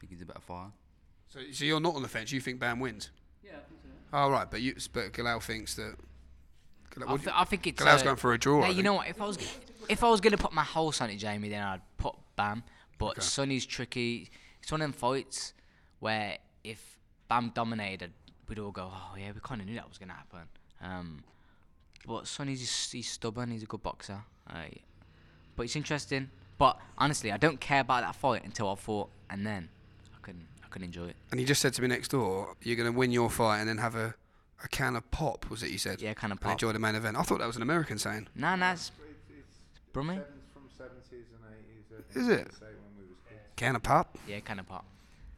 [0.00, 0.70] I think he's a better fighter.
[1.28, 2.32] So, so you're not on the fence.
[2.32, 3.10] You think Bam wins?
[3.44, 3.88] Yeah, I think so.
[4.12, 5.94] Oh right, but you but Galal thinks that.
[6.94, 7.82] Galal, I, th- do I think you- it's.
[7.82, 8.62] Galal's uh, going for a draw.
[8.62, 8.84] I Hey, you think.
[8.86, 9.08] know what?
[9.08, 9.38] If I was
[9.88, 12.62] if I was gonna put my horse on it, Jamie, then I'd put Bam.
[12.98, 13.20] But Okay.
[13.20, 14.30] Sunny's tricky.
[14.62, 15.54] It's one of them fights
[16.00, 18.12] where if Bam dominated,
[18.48, 20.40] we'd all go, "Oh yeah, we kind of knew that was gonna happen."
[20.82, 21.24] Um,
[22.06, 23.50] but Sunny's just, he's stubborn.
[23.50, 24.22] He's a good boxer.
[24.48, 24.64] Uh,
[25.54, 26.30] but it's interesting.
[26.58, 29.68] But honestly, I don't care about that fight until I fought, and then
[30.22, 31.16] I can I can enjoy it.
[31.30, 33.68] And he just said to me next door, "You're going to win your fight and
[33.68, 34.14] then have a,
[34.62, 36.00] a can of pop." Was it you said?
[36.00, 36.52] Yeah, kind of And pop.
[36.52, 37.16] enjoy the main event.
[37.16, 38.28] I thought that was an American saying.
[38.34, 38.92] Nah, nah, it's
[39.92, 40.20] Brummy.
[40.52, 42.16] From 70s and 80s.
[42.22, 42.48] Is it?
[43.56, 44.16] Can of pop.
[44.26, 44.84] Yeah, kind of pop.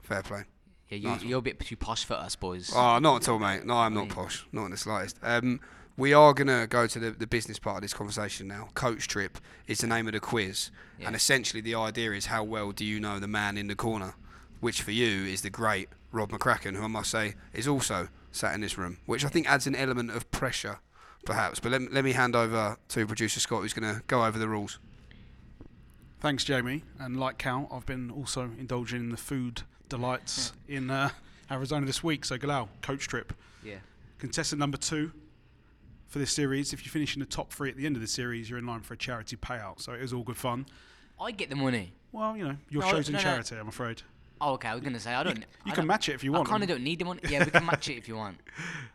[0.02, 0.44] Fair play.
[0.88, 1.22] Yeah, you, Nice.
[1.24, 2.70] you're a bit too posh for us boys.
[2.74, 3.64] Oh, not at all, mate.
[3.64, 4.46] No, I'm not posh.
[4.52, 5.16] Not in the slightest.
[5.22, 5.58] Um,
[5.96, 8.68] we are going to go to the, the business part of this conversation now.
[8.74, 10.70] Coach Trip is the name of the quiz.
[10.98, 11.06] Yeah.
[11.08, 14.14] And essentially, the idea is how well do you know the man in the corner?
[14.62, 18.54] Which for you is the great Rob McCracken, who I must say is also sat
[18.54, 20.78] in this room, which I think adds an element of pressure,
[21.26, 21.58] perhaps.
[21.58, 24.48] But let, let me hand over to producer Scott, who's going to go over the
[24.48, 24.78] rules.
[26.20, 26.84] Thanks, Jamie.
[27.00, 31.10] And like Cal, I've been also indulging in the food delights in uh,
[31.50, 32.24] Arizona this week.
[32.24, 33.32] So, Galal, coach trip.
[33.64, 33.78] Yeah.
[34.18, 35.10] Contestant number two
[36.06, 36.72] for this series.
[36.72, 38.66] If you finish in the top three at the end of the series, you're in
[38.66, 39.80] line for a charity payout.
[39.80, 40.66] So, it was all good fun.
[41.20, 41.94] I get the money.
[42.12, 43.22] Well, you know, your No, chosen no, no.
[43.24, 44.02] charity, I'm afraid.
[44.44, 44.68] Oh, okay.
[44.68, 45.38] I was gonna say I don't.
[45.38, 46.48] You I can don't- match it if you want.
[46.48, 47.20] I kind of don't need the money.
[47.28, 48.38] Yeah, we can match it if you want.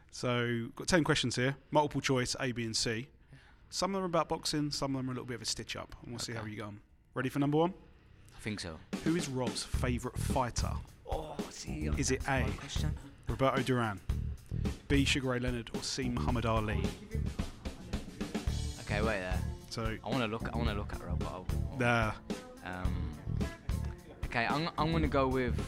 [0.09, 3.07] So, got 10 questions here, multiple choice A, B, and C.
[3.69, 5.45] Some of them are about boxing, some of them are a little bit of a
[5.45, 5.95] stitch up.
[6.01, 6.49] And we'll see how Okay.
[6.49, 6.79] you go on.
[7.13, 7.75] Ready for number one?
[8.35, 8.79] I think so.
[9.03, 10.71] Who is Rob's favourite fighter?
[11.11, 11.91] Oh, see.
[11.97, 12.45] Is it A,
[13.27, 13.99] Roberto Duran,
[14.87, 16.81] B, Sugar Ray Leonard, or C, Muhammad Ali?
[18.81, 19.39] Okay, wait there.
[19.69, 20.49] So, I want to look.
[20.51, 21.47] I want to look at Rob.
[21.77, 22.15] but
[22.65, 23.16] Um.
[24.37, 24.69] Okay, I'm.
[24.77, 25.59] I'm gonna go with.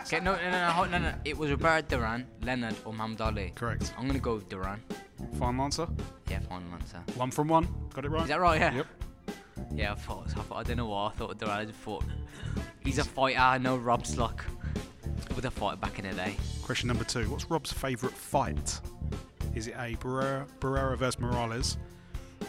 [0.00, 1.14] Okay, no, no, no, no, no, no.
[1.24, 3.52] It was Roberto Duran, Leonard, or Muhammad Ali.
[3.54, 3.94] Correct.
[3.96, 4.82] I'm gonna go with Duran.
[5.38, 5.86] Final answer?
[6.28, 7.00] Yeah, final answer.
[7.14, 7.68] One from one.
[7.94, 8.22] Got it right?
[8.22, 8.60] Is that right?
[8.60, 8.74] Yeah.
[8.74, 8.86] Yep.
[9.72, 10.26] Yeah, I thought.
[10.36, 11.38] I, thought, I don't know what I thought.
[11.38, 11.60] Duran.
[11.60, 12.04] I just thought
[12.80, 13.38] he's a fighter.
[13.38, 14.42] I know Rob's like
[15.36, 16.34] with a fight back in the day.
[16.62, 17.30] Question number two.
[17.30, 18.80] What's Rob's favourite fight?
[19.54, 21.76] Is it A, Barrera, Barrera versus Morales,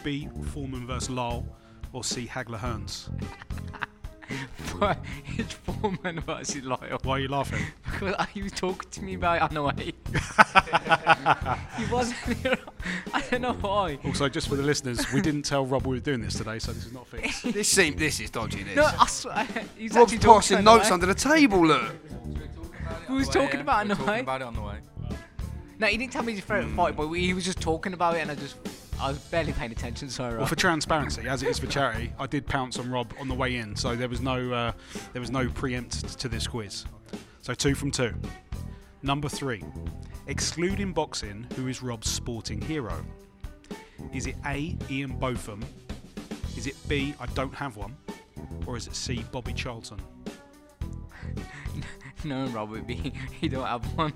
[0.02, 1.46] B, Foreman versus Lyle,
[1.94, 3.08] or C, Hagler Hearns?
[5.38, 6.98] it's Foreman versus Lyle.
[7.04, 7.64] Why are you laughing?
[7.94, 9.92] Because he was talking to me about it on the way.
[11.78, 12.58] he wasn't here.
[13.12, 14.00] I don't know why.
[14.04, 16.72] Also, just for the listeners, we didn't tell Rob we were doing this today, so
[16.72, 17.44] this is not fixed.
[17.52, 18.64] This seem this is dodgy.
[18.64, 18.74] This.
[18.74, 19.46] No, I swear.
[19.78, 21.64] He's Rob's actually passing on notes under the table.
[21.64, 21.94] Look.
[23.08, 24.20] We was talking about it on the talking way.
[24.20, 24.78] about it on the way.
[25.78, 28.20] No, he didn't tell me his favourite fight, but he was just talking about it,
[28.22, 28.56] and I just,
[29.00, 30.08] I was barely paying attention.
[30.08, 33.28] Sorry, Well, for transparency, as it is for charity, I did pounce on Rob on
[33.28, 34.72] the way in, so there was no uh,
[35.12, 36.84] there was no preempt to this quiz.
[37.42, 38.14] So two from two.
[39.02, 39.62] Number three,
[40.26, 43.04] excluding boxing, who is Rob's sporting hero?
[44.14, 44.76] Is it A.
[44.90, 45.62] Ian Botham?
[46.56, 47.14] Is it B.
[47.20, 47.96] I don't have one?
[48.66, 49.24] Or is it C.
[49.32, 50.00] Bobby Charlton?
[52.24, 53.12] no, Rob would be.
[53.40, 54.12] He don't have one.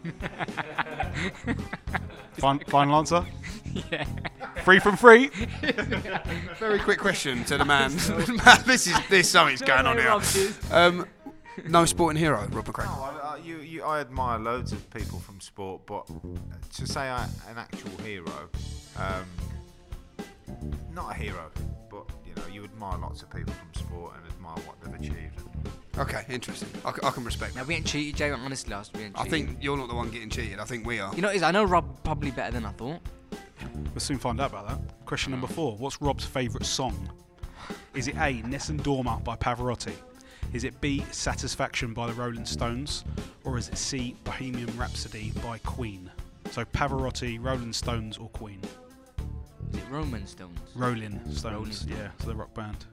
[2.34, 3.26] Fin- final answer.
[3.92, 4.04] yeah.
[4.68, 5.28] Three from free.
[6.58, 7.90] Very quick question to the man.
[8.44, 10.20] man this is this something's going on here.
[10.70, 11.06] Um,
[11.66, 12.94] no sporting hero, Rob McCracken.
[12.94, 16.06] No, I, I, you, you, I admire loads of people from sport, but
[16.74, 18.50] to say I, an actual hero,
[18.98, 19.24] um,
[20.92, 21.50] not a hero,
[21.90, 25.40] but you know, you admire lots of people from sport and admire what they've achieved.
[25.96, 26.68] Okay, interesting.
[26.84, 27.68] I, c- I can respect No, that.
[27.68, 28.30] we ain't cheated, Jay.
[28.30, 29.48] Honestly, last we ain't I cheated.
[29.48, 30.58] think you're not the one getting cheated.
[30.58, 31.14] I think we are.
[31.14, 33.00] You know, what it is, I know Rob probably better than I thought.
[33.92, 35.06] We'll soon find out about that.
[35.06, 35.76] Question number four.
[35.76, 37.10] What's Rob's favourite song?
[37.94, 38.42] Is it A.
[38.42, 39.94] Nessun Dorma by Pavarotti?
[40.52, 41.04] Is it B.
[41.10, 43.04] Satisfaction by the Rolling Stones?
[43.44, 44.16] Or is it C.
[44.24, 46.10] Bohemian Rhapsody by Queen?
[46.50, 48.60] So Pavarotti, Rolling Stones, or Queen?
[49.72, 50.58] Is it Roman Stones?
[50.74, 51.44] Rolling Stones.
[51.44, 51.86] Rolling Stones.
[51.88, 52.86] Yeah, so the rock band.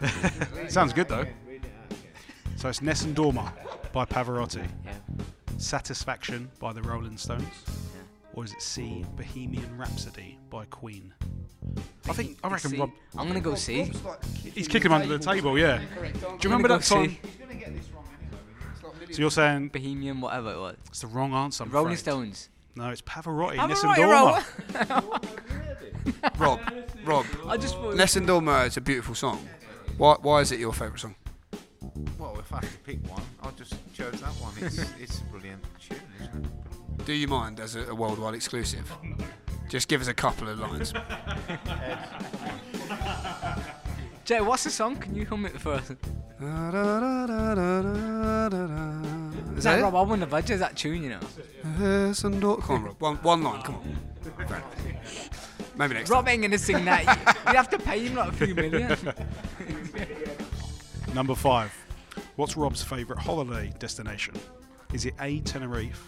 [0.68, 1.26] Sounds good though.
[2.56, 3.52] So it's Nessun Dorma
[3.92, 4.66] by Pavarotti.
[4.84, 4.92] Yeah.
[5.56, 7.44] Satisfaction by the Rolling Stones.
[8.32, 8.38] Yeah.
[8.38, 9.04] Or is it C.
[9.16, 11.12] Bohemian Rhapsody by Queen?
[12.08, 12.90] I think I reckon Rob.
[13.16, 13.90] I'm gonna go C.
[14.54, 15.58] He's kicking him under the table.
[15.58, 15.78] Yeah.
[15.78, 17.16] Do you remember that song?
[19.10, 20.76] So you're saying Bohemian, whatever it was.
[20.86, 21.64] it's the wrong answer.
[21.64, 21.98] I'm Rolling afraid.
[21.98, 22.48] Stones.
[22.76, 23.58] No, it's Pavarotti.
[23.58, 24.44] I'm Nessun alright,
[24.76, 26.38] Dorma.
[26.38, 26.60] Rob,
[27.04, 29.46] Rob, I just thought- Nessun Dorma is a beautiful song.
[29.98, 31.16] Why, why is it your favourite song?
[32.18, 34.52] Well, if I had to pick one, I just chose that one.
[34.60, 36.50] It's it's a brilliant tune, isn't it?
[37.04, 38.90] Do you mind as a, a worldwide exclusive?
[39.68, 40.94] Just give us a couple of lines.
[44.24, 44.96] Jay, what's the song?
[44.96, 45.90] Can you hum it first?
[45.90, 45.96] Is
[49.58, 49.94] Is that that Rob?
[49.94, 51.20] I wouldn't have budged that tune, you know.
[51.78, 52.62] Nessun Dorma.
[52.62, 53.00] Come on, Rob.
[53.00, 53.62] One, one line.
[53.62, 53.96] Come on.
[55.76, 57.06] Maybe next Rob ain't gonna sing that.
[57.46, 58.94] You'd have to pay him like a few million.
[61.14, 61.74] Number five.
[62.36, 64.34] What's Rob's favourite holiday destination?
[64.92, 65.40] Is it A.
[65.40, 66.06] Tenerife,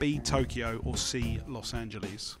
[0.00, 0.18] B.
[0.18, 1.38] Tokyo, or C.
[1.46, 2.38] Los Angeles?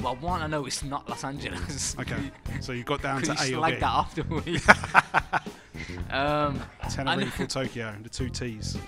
[0.00, 1.96] well, one, I know it's not Los Angeles.
[1.98, 3.72] Okay, so you got down to A or B.
[3.72, 4.68] that afterwards?
[6.10, 8.78] um, Tenerife or Tokyo, the two T's.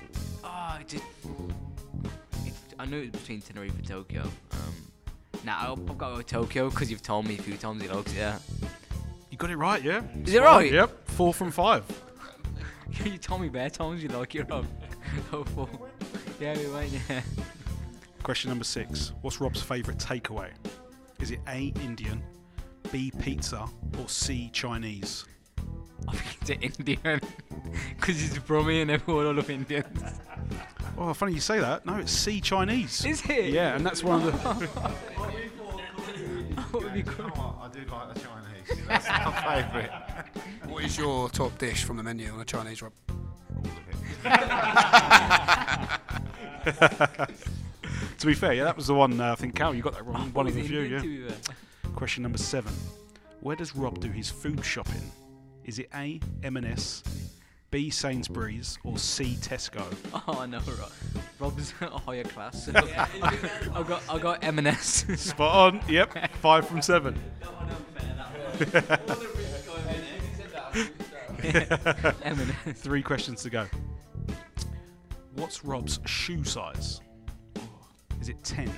[0.44, 1.02] oh, it did,
[2.46, 4.22] it, I knew it was between Tenerife and Tokyo.
[4.22, 4.74] Um,
[5.44, 7.90] now I've got to go Tokyo because you've told me a few times it.
[8.14, 8.38] Yeah.
[9.30, 10.02] You got it right, yeah?
[10.24, 10.72] Is it right?
[10.72, 11.84] Yep, four from five.
[13.04, 14.66] you told me bare times you like it, Rob.
[15.32, 15.68] oh, four.
[16.40, 16.92] Yeah, we went.
[17.08, 17.22] Yeah.
[18.22, 19.12] Question number six.
[19.22, 20.50] What's Rob's favourite takeaway?
[21.20, 21.72] Is it A.
[21.82, 22.22] Indian,
[22.92, 23.12] B.
[23.20, 23.66] Pizza,
[23.98, 24.50] or C.
[24.52, 25.24] Chinese?
[26.06, 27.20] I think it's Indian
[27.96, 30.02] because he's from here and everyone all of Indians.
[30.96, 31.86] Oh, funny you say that.
[31.86, 32.40] No, it's C.
[32.40, 33.04] Chinese.
[33.04, 33.50] Is it?
[33.50, 34.68] Yeah, and that's one of the.
[36.70, 37.60] What would be cool?
[37.62, 38.86] I do like the Chinese.
[38.86, 39.90] That's my favourite.
[40.66, 42.92] What is your top dish from the menu on a Chinese, Rob?
[48.18, 49.20] To be fair, yeah, that was the one.
[49.20, 50.32] Uh, I think Kal, you got that wrong.
[50.32, 50.98] one of the few, yeah.
[51.00, 51.54] to be fair.
[51.94, 52.72] Question number seven.
[53.40, 55.10] Where does Rob do his food shopping?
[55.64, 56.20] Is it A.
[56.42, 57.02] M&S,
[57.70, 57.90] B.
[57.90, 59.36] Sainsbury's, or C.
[59.40, 59.82] Tesco?
[60.26, 60.90] Oh no, Rob.
[61.38, 62.64] Rob's a higher class.
[62.72, 65.06] So I got I got M&S.
[65.20, 65.80] Spot on.
[65.88, 67.18] Yep, five from seven.
[72.24, 72.80] M&S.
[72.80, 73.66] Three questions to go.
[75.34, 77.00] What's Rob's shoe size?
[78.20, 78.70] Is it 10?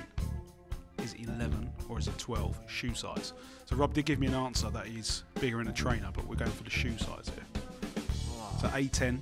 [1.03, 1.69] Is it 11?
[1.89, 2.59] Or is it 12?
[2.67, 3.33] Shoe size.
[3.65, 6.35] So Rob did give me an answer that he's bigger in a trainer, but we're
[6.35, 7.63] going for the shoe size here.
[8.59, 9.19] So A10,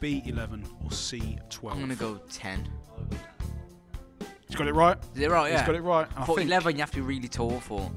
[0.00, 1.72] B11, or C12.
[1.72, 2.68] I'm gonna go ten.
[4.46, 4.96] He's got it right.
[5.14, 5.50] Is it right?
[5.50, 5.58] Yeah.
[5.58, 6.06] He's got it right.
[6.16, 7.90] I thought think- eleven you have to be really tall for.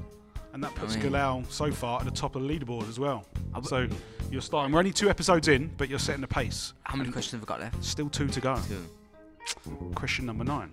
[0.52, 2.98] And that puts I mean- Galal so far at the top of the leaderboard as
[2.98, 3.26] well.
[3.54, 3.88] W- So
[4.30, 4.72] you're starting.
[4.72, 6.72] We're only two episodes in, but you're setting the pace.
[6.84, 7.82] How many questions have we got left?
[7.84, 8.60] Still two to go.
[8.68, 8.86] Two.
[9.94, 10.70] Question number nine.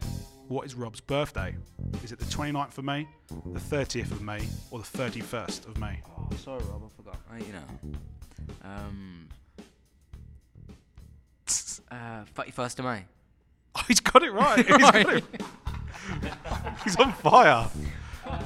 [0.51, 1.55] What is Rob's birthday?
[2.03, 3.07] Is it the 29th of May,
[3.45, 6.01] the 30th of May, or the 31st of May?
[6.17, 7.17] Oh, sorry, Rob, I forgot.
[7.31, 7.97] Right, you know.
[8.65, 9.29] Um.
[11.91, 13.03] Uh, 31st of May.
[13.75, 14.57] Oh, he's got it right.
[14.65, 15.23] He's, got it.
[16.85, 17.67] he's on fire.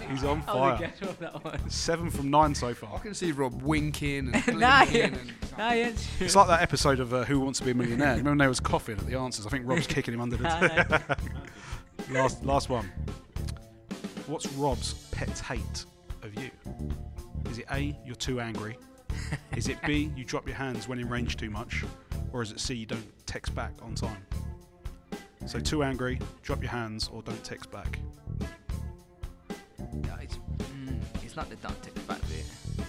[0.09, 0.77] He's on How fire.
[0.77, 1.69] did I get that one?
[1.69, 2.95] Seven from nine so far.
[2.95, 5.19] I can see Rob winking and nah, blinking yeah.
[5.19, 5.91] and Nah, yeah.
[6.19, 8.09] It's like that episode of uh, Who Wants to Be a Millionaire.
[8.09, 9.45] Remember when they was coughing at the answers?
[9.45, 11.15] I think Rob's kicking him under the Nah, nah.
[12.09, 12.91] Last last one.
[14.27, 15.85] What's Rob's pet hate
[16.23, 16.49] of you?
[17.49, 18.77] Is it A, you're too angry?
[19.55, 21.83] Is it B, you drop your hands when in range too much?
[22.33, 24.25] Or is it C, you don't text back on time?
[25.45, 27.99] So too angry, drop your hands, or don't text back.
[29.79, 32.85] Yeah, it's, mm, it's not the don't take back bit.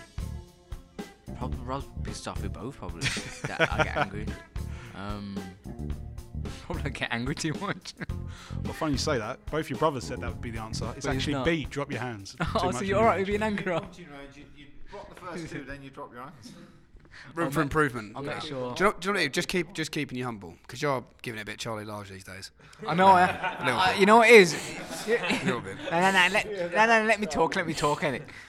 [1.37, 3.03] Probably Rob's pissed off with both, probably.
[3.47, 4.27] that I get angry.
[4.97, 5.37] Um,
[6.67, 7.95] probably I get angry too much.
[8.65, 9.45] Well, funny you say that.
[9.51, 10.93] Both your brothers said that would be the answer.
[10.97, 11.43] It's But actually.
[11.45, 12.37] B, drop your hands.
[12.55, 13.41] Oh, so you're your alright with range.
[13.41, 13.87] being angry, Rob?
[13.97, 16.53] You you, you drop the first two, then you drop your hands.
[17.35, 18.13] room I'll for make- improvement.
[18.17, 18.75] I'll make sure.
[18.75, 19.33] Do you know, do you know what?
[19.33, 22.25] Just keep just keeping you humble because you're giving it a bit Charlie Large these
[22.25, 22.51] days.
[22.87, 23.09] I know.
[23.09, 23.25] I,
[23.61, 24.55] I, you know what it is?
[25.09, 25.77] A little bit.
[25.91, 27.57] No, no, no, let, no, no, let me talk.
[27.57, 28.01] Let me talk.
[28.03, 28.23] Innit?
[28.23, 28.46] I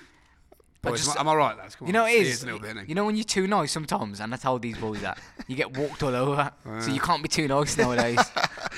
[0.82, 1.76] Boys, just- am I right, lads?
[1.76, 2.10] Come You know on.
[2.10, 2.90] what it He a little bit, isn't he?
[2.90, 5.76] You know when you're too nice sometimes, and I told these boys that you get
[5.76, 8.20] walked all over, so you can't be too nice nowadays.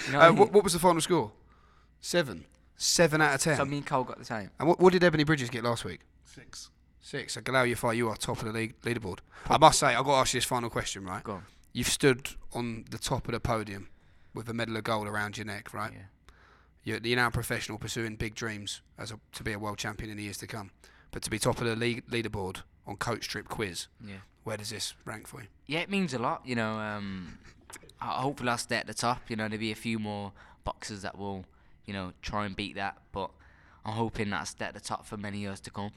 [0.07, 1.31] You know what Uh, what, what was the final score?
[2.01, 2.45] Seven.
[2.77, 3.57] Seven out of ten.
[3.57, 4.49] So me and Cole got the same.
[4.59, 5.99] and what, what did Ebony Bridges get last week?
[6.23, 6.69] Six.
[7.01, 7.33] Six.
[7.33, 9.19] So Galal Yafai, you are top of the league, leaderboard.
[9.49, 11.21] I must say, I've got to ask you this final question, right?
[11.23, 11.43] Go on.
[11.73, 13.89] You've stood on the top of the podium
[14.33, 15.91] with a medal of gold around your neck, right?
[15.93, 15.99] Yeah.
[16.85, 20.09] You're, you're now a professional pursuing big dreams as a, to be a world champion
[20.09, 20.71] in the years to come.
[21.11, 24.17] But to be top of the league, leaderboard on Coach Trip Quiz, Yeah.
[24.43, 25.47] where does this rank for you?
[25.65, 26.45] Yeah, it means a lot.
[26.45, 27.39] You know, um,
[27.99, 29.29] I- hopefully I'll stay at the top.
[29.29, 31.45] You know, there'll be a few more boxers that will,
[31.85, 33.01] you know, try and beat that.
[33.11, 33.31] But
[33.85, 35.91] I'm hoping that I stay at the top for many years to come.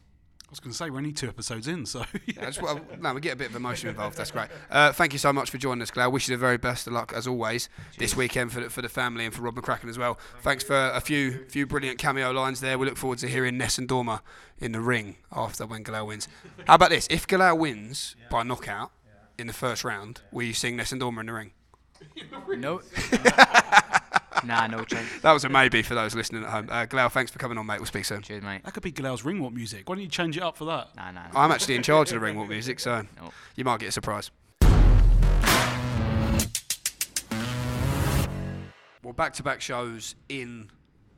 [0.52, 3.22] Was going to say we're only two episodes in, so Yeah, that's what, no, we
[3.22, 4.18] get a bit of emotion involved.
[4.18, 4.48] That's great.
[4.70, 6.12] Uh, thank you so much for joining us, Galal.
[6.12, 8.88] Wish you the very best of luck as always this weekend for the, for the
[8.90, 10.18] family and for Rob McCracken as well.
[10.42, 12.76] Thanks for a few few brilliant cameo lines there.
[12.76, 14.20] We look forward to hearing Nessun Dorma
[14.58, 16.28] in the ring after when Galal wins.
[16.66, 17.06] How about this?
[17.10, 18.92] If Galal wins by knockout
[19.38, 21.52] in the first round, will you sing Nessun Dorma in the ring?
[22.58, 22.82] No.
[24.44, 25.08] nah, no chance.
[25.22, 26.68] That was a maybe for those listening at home.
[26.70, 27.78] Uh, Galal, thanks for coming on, mate.
[27.78, 28.22] We'll speak soon.
[28.22, 28.62] Cheers, mate.
[28.64, 29.88] that could be Galal's ringwalk music.
[29.88, 30.94] Why don't you change it up for that?
[30.96, 31.22] Nah, nah.
[31.34, 33.30] I'm actually in charge of the ringwalk music, so No.
[33.56, 34.30] you might get a surprise.
[39.02, 40.70] Well, back-to-back shows in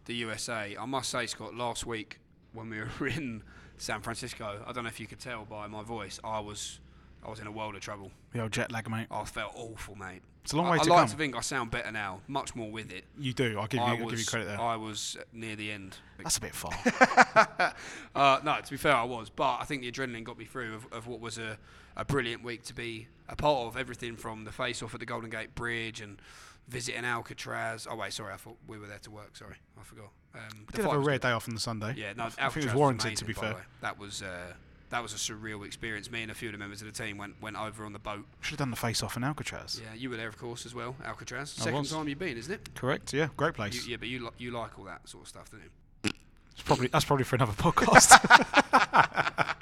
[0.06, 0.74] the USA.
[0.78, 2.18] I must say, Scott, last week
[2.52, 3.42] when we were in
[3.76, 6.80] San Francisco, I don't know if you could tell by my voice, I was
[7.24, 8.10] I was in a world of trouble.
[8.32, 9.06] The old jet lag, mate.
[9.10, 10.22] I felt awful, mate.
[10.42, 10.98] It's a long I, way I to come.
[10.98, 13.04] I like to think I sound better now, much more with it.
[13.18, 13.58] You do.
[13.58, 14.60] I'll give you, I I'll give you credit there.
[14.60, 15.96] I was near the end.
[16.18, 16.72] That's a bit far.
[18.14, 20.76] Uh, no, to be fair, I was, but I think the adrenaline got me through
[20.76, 21.58] of, of what was a,
[21.96, 23.76] a brilliant week to be a part of.
[23.76, 26.22] Everything from the face off at the Golden Gate Bridge and
[26.68, 27.88] visiting Alcatraz.
[27.90, 29.36] Oh wait, sorry, I thought we were there to work.
[29.36, 30.10] Sorry, I forgot.
[30.34, 31.94] Um, we did have a was rare day off on the Sunday.
[31.96, 33.66] Yeah, no, I think it was warranted, amazing, to be fair.
[33.80, 34.52] That was uh,
[34.94, 36.08] that was a surreal experience.
[36.08, 37.98] Me and a few of the members of the team went went over on the
[37.98, 38.24] boat.
[38.40, 39.80] Should have done the face off in Alcatraz.
[39.84, 40.94] Yeah, you were there, of course, as well.
[41.04, 41.56] Alcatraz.
[41.58, 41.90] I Second was.
[41.90, 42.74] time you've been, isn't it?
[42.76, 43.12] Correct.
[43.12, 43.88] Yeah, great You, place.
[43.88, 46.12] yeah, but you li- you like all that sort of stuff, don't you?
[46.52, 48.14] It's probably that's probably for another podcast.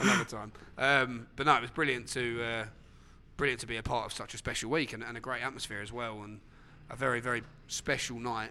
[0.00, 0.52] another time.
[0.78, 2.64] Um, but no, it was brilliant to uh,
[3.36, 5.80] brilliant to be a part of such a special week and, and a great atmosphere
[5.82, 6.40] as well, and
[6.90, 8.50] a very very special night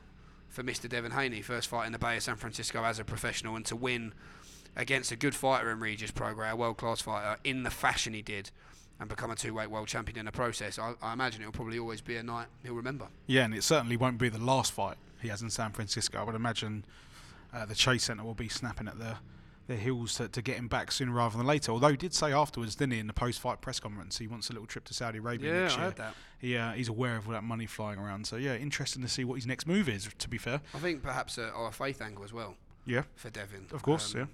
[0.49, 0.89] for Mr.
[0.89, 3.75] Devin Haney, first fight in the Bay of San Francisco as a professional, and to
[3.77, 4.13] win
[4.75, 8.21] against a good fighter in Regis Prograis, a world class fighter, in the fashion he
[8.21, 8.51] did.
[8.99, 10.77] And become a two-weight world champion in the process.
[10.77, 13.07] I, I imagine it'll probably always be a night he'll remember.
[13.25, 16.19] yeah, and it certainly won't be the last fight he has in San Francisco.
[16.19, 16.85] I would imagine
[17.51, 19.15] uh, the Chase Center will be snapping at the
[19.65, 21.71] their heels to, to get him back sooner rather than later.
[21.71, 24.53] Although he did say afterwards, didn't he, in the post-fight press conference, he wants a
[24.53, 25.93] little trip to Saudi Arabia yeah, next year.
[25.97, 26.15] that.
[26.39, 28.27] He, uh, he's aware of all that money flying around.
[28.27, 30.09] So yeah, interesting to see what his next move is.
[30.15, 32.55] To be fair, I think perhaps a, a faith angle as well
[32.85, 33.67] yeah, for Devin.
[33.71, 34.25] of course, Um, yeah.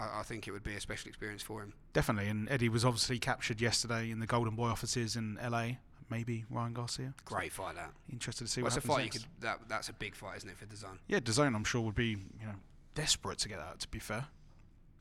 [0.00, 1.74] I, I think it would be a special experience for him.
[1.92, 5.72] Definitely, and Eddie was obviously captured yesterday in the Golden Boy offices in LA.
[6.10, 7.14] Maybe Ryan Garcia.
[7.24, 7.92] Great fight that.
[8.12, 9.18] Interested to see Well, what happens fight you next.
[9.18, 9.26] could.
[9.42, 10.98] That, that's a big fight, isn't it, for DAZN?
[11.06, 12.08] Yeah, DAZN I'm sure would be
[12.40, 12.54] you know
[12.96, 13.78] desperate to get that.
[13.80, 14.26] To be fair,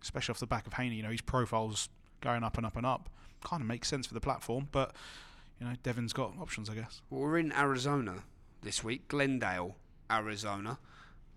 [0.03, 1.89] especially off the back of Haney, you know his profile's
[2.21, 3.09] going up and up and up.
[3.43, 4.93] Kind of makes sense for the platform, but
[5.59, 7.01] you know Devin's got options, I guess.
[7.09, 8.23] Well, we're in Arizona
[8.61, 9.77] this week, Glendale,
[10.11, 10.77] Arizona.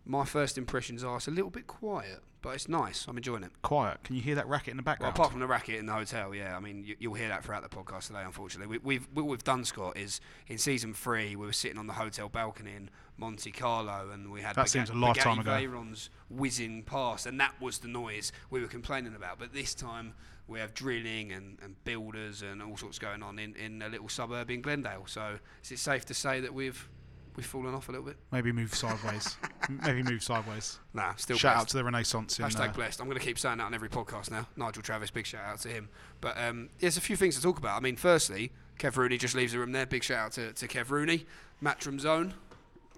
[0.04, 3.06] My first impressions are it's a little bit quiet, but it's nice.
[3.06, 3.50] I'm enjoying it.
[3.62, 4.02] Quiet.
[4.02, 5.14] Can you hear that racket in the Well, background?
[5.14, 6.56] apart from the racket in the hotel, yeah.
[6.56, 8.22] I mean, you, you'll hear that throughout the podcast today.
[8.24, 11.86] Unfortunately, we, we've what we've done, Scott, is in season three we were sitting on
[11.86, 15.52] the hotel balcony in Monte Carlo, and we had That seems a lifetime ago.
[15.52, 19.38] Veyrons whizzing past, and that was the noise we were complaining about.
[19.38, 20.14] But this time
[20.48, 24.08] we have drilling and, and builders and all sorts going on in, in a little
[24.08, 25.04] suburb in Glendale.
[25.06, 26.88] So is it safe to say that we've
[27.36, 28.16] we've fallen off a little bit?
[28.30, 29.36] Maybe move sideways.
[29.68, 30.78] Maybe move sideways.
[30.94, 31.62] Nah, still Shout blessed.
[31.62, 33.00] out to the Renaissance in Hashtag uh, blessed.
[33.00, 34.46] I'm going to keep saying that on every podcast now.
[34.56, 35.88] Nigel Travis, big shout out to him.
[36.20, 37.76] But um, there's a few things to talk about.
[37.76, 39.86] I mean, firstly, Kev Rooney just leaves the room there.
[39.86, 41.26] Big shout out to, to Kev Rooney.
[41.62, 42.32] Matchroom DAZN,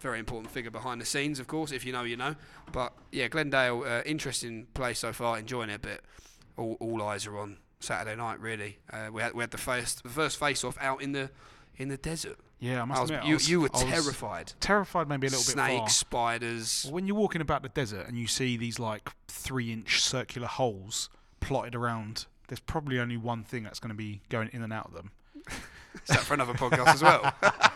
[0.00, 1.70] very important figure behind the scenes, of course.
[1.72, 2.34] If you know, you know.
[2.72, 5.38] But yeah, Glendale, uh, interesting place so far.
[5.38, 6.00] Enjoying it, but
[6.56, 8.40] all, all eyes are on Saturday night.
[8.40, 11.30] Really, uh, we had we had the first the first face off out in the
[11.76, 12.38] in the desert.
[12.60, 14.52] Yeah, I must I was- admit, you was- you were terrified.
[14.60, 15.68] Terrified, maybe a little bit far.
[15.68, 16.86] Snakes, spiders.
[16.90, 21.10] When you're walking about the desert and you see these like three inch circular holes
[21.40, 24.86] plotted around, there's probably only one thing that's going to be going in and out
[24.86, 25.10] of them.
[25.46, 27.34] Is that for another podcast as well?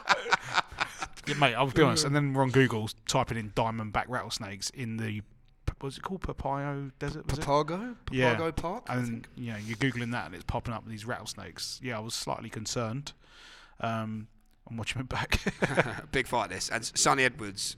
[1.26, 2.06] Yeah, mate, I'll be honest.
[2.06, 5.20] And then we're on Google typing in diamondback rattlesnakes in the,
[5.82, 6.22] was it called?
[6.22, 7.28] Papayo Desert?
[7.30, 7.42] Was it?
[7.44, 7.96] Papago?
[8.10, 8.34] Yeah.
[8.34, 8.84] Papago Park?
[8.88, 9.28] I And think.
[9.36, 11.80] you know, you're googling that and it's popping up with these rattlesnakes.
[11.82, 13.12] Yeah, I was slightly concerned.
[13.80, 14.28] Um,
[14.68, 15.40] I'm watching it back.
[16.12, 16.68] Big fight this.
[16.68, 17.76] And Sunny Edwards,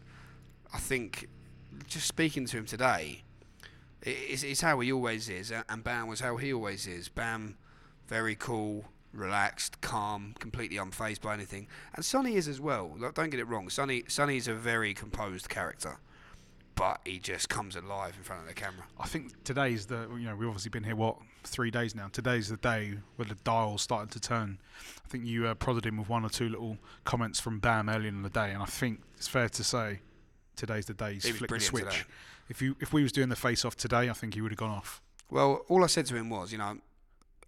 [0.73, 1.29] I think,
[1.87, 3.23] just speaking to him today,
[4.03, 5.53] it's, it's how he always is.
[5.69, 7.09] And Bam was how he always is.
[7.09, 7.57] Bam,
[8.09, 11.68] very cool, relaxed, calm, completely unfazed by anything.
[11.95, 12.95] And Sunny is as well.
[12.99, 13.68] Like, don't get it wrong.
[13.68, 15.99] Sunny, Sunny's a very composed character.
[16.74, 18.85] But he just comes alive in front of the camera.
[18.99, 22.09] I think today's the you know we've obviously been here what three days now.
[22.12, 24.59] Today's the day where the dial's starting to turn.
[25.05, 28.09] I think you uh, prodded him with one or two little comments from Bam earlier
[28.09, 30.01] in the day, and I think it's fair to say
[30.57, 31.84] today's the day he's He flicked the switch.
[31.84, 31.97] today.
[32.49, 34.59] If you if we was doing the face off today, I think he would have
[34.59, 35.01] gone off.
[35.30, 36.78] Well, all I said to him was, you know,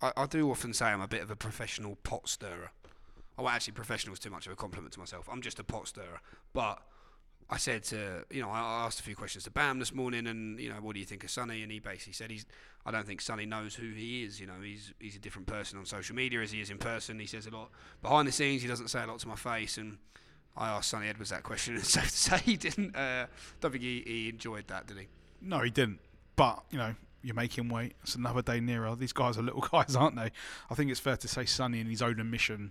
[0.00, 2.70] I, I do often say I'm a bit of a professional pot stirrer.
[3.38, 5.28] Oh, well, actually, professional is too much of a compliment to myself.
[5.30, 6.20] I'm just a pot stirrer.
[6.52, 6.82] But
[7.52, 10.58] I said to you know I asked a few questions to Bam this morning, and
[10.58, 11.62] you know what do you think of Sunny?
[11.62, 12.46] And he basically said he's
[12.86, 14.40] I don't think Sunny knows who he is.
[14.40, 17.20] You know he's he's a different person on social media as he is in person.
[17.20, 17.68] He says a lot
[18.00, 18.62] behind the scenes.
[18.62, 19.98] He doesn't say a lot to my face, and
[20.56, 22.96] I asked Sunny Edwards that question, and safe to say he didn't.
[22.96, 23.26] Uh,
[23.60, 25.08] don't think he, he enjoyed that, did he?
[25.42, 26.00] No, he didn't.
[26.36, 27.92] But you know, you're making weight.
[28.02, 28.96] It's another day nearer.
[28.96, 30.30] These guys are little guys, aren't they?
[30.70, 32.70] I think it's fair to say Sunny in his own admission,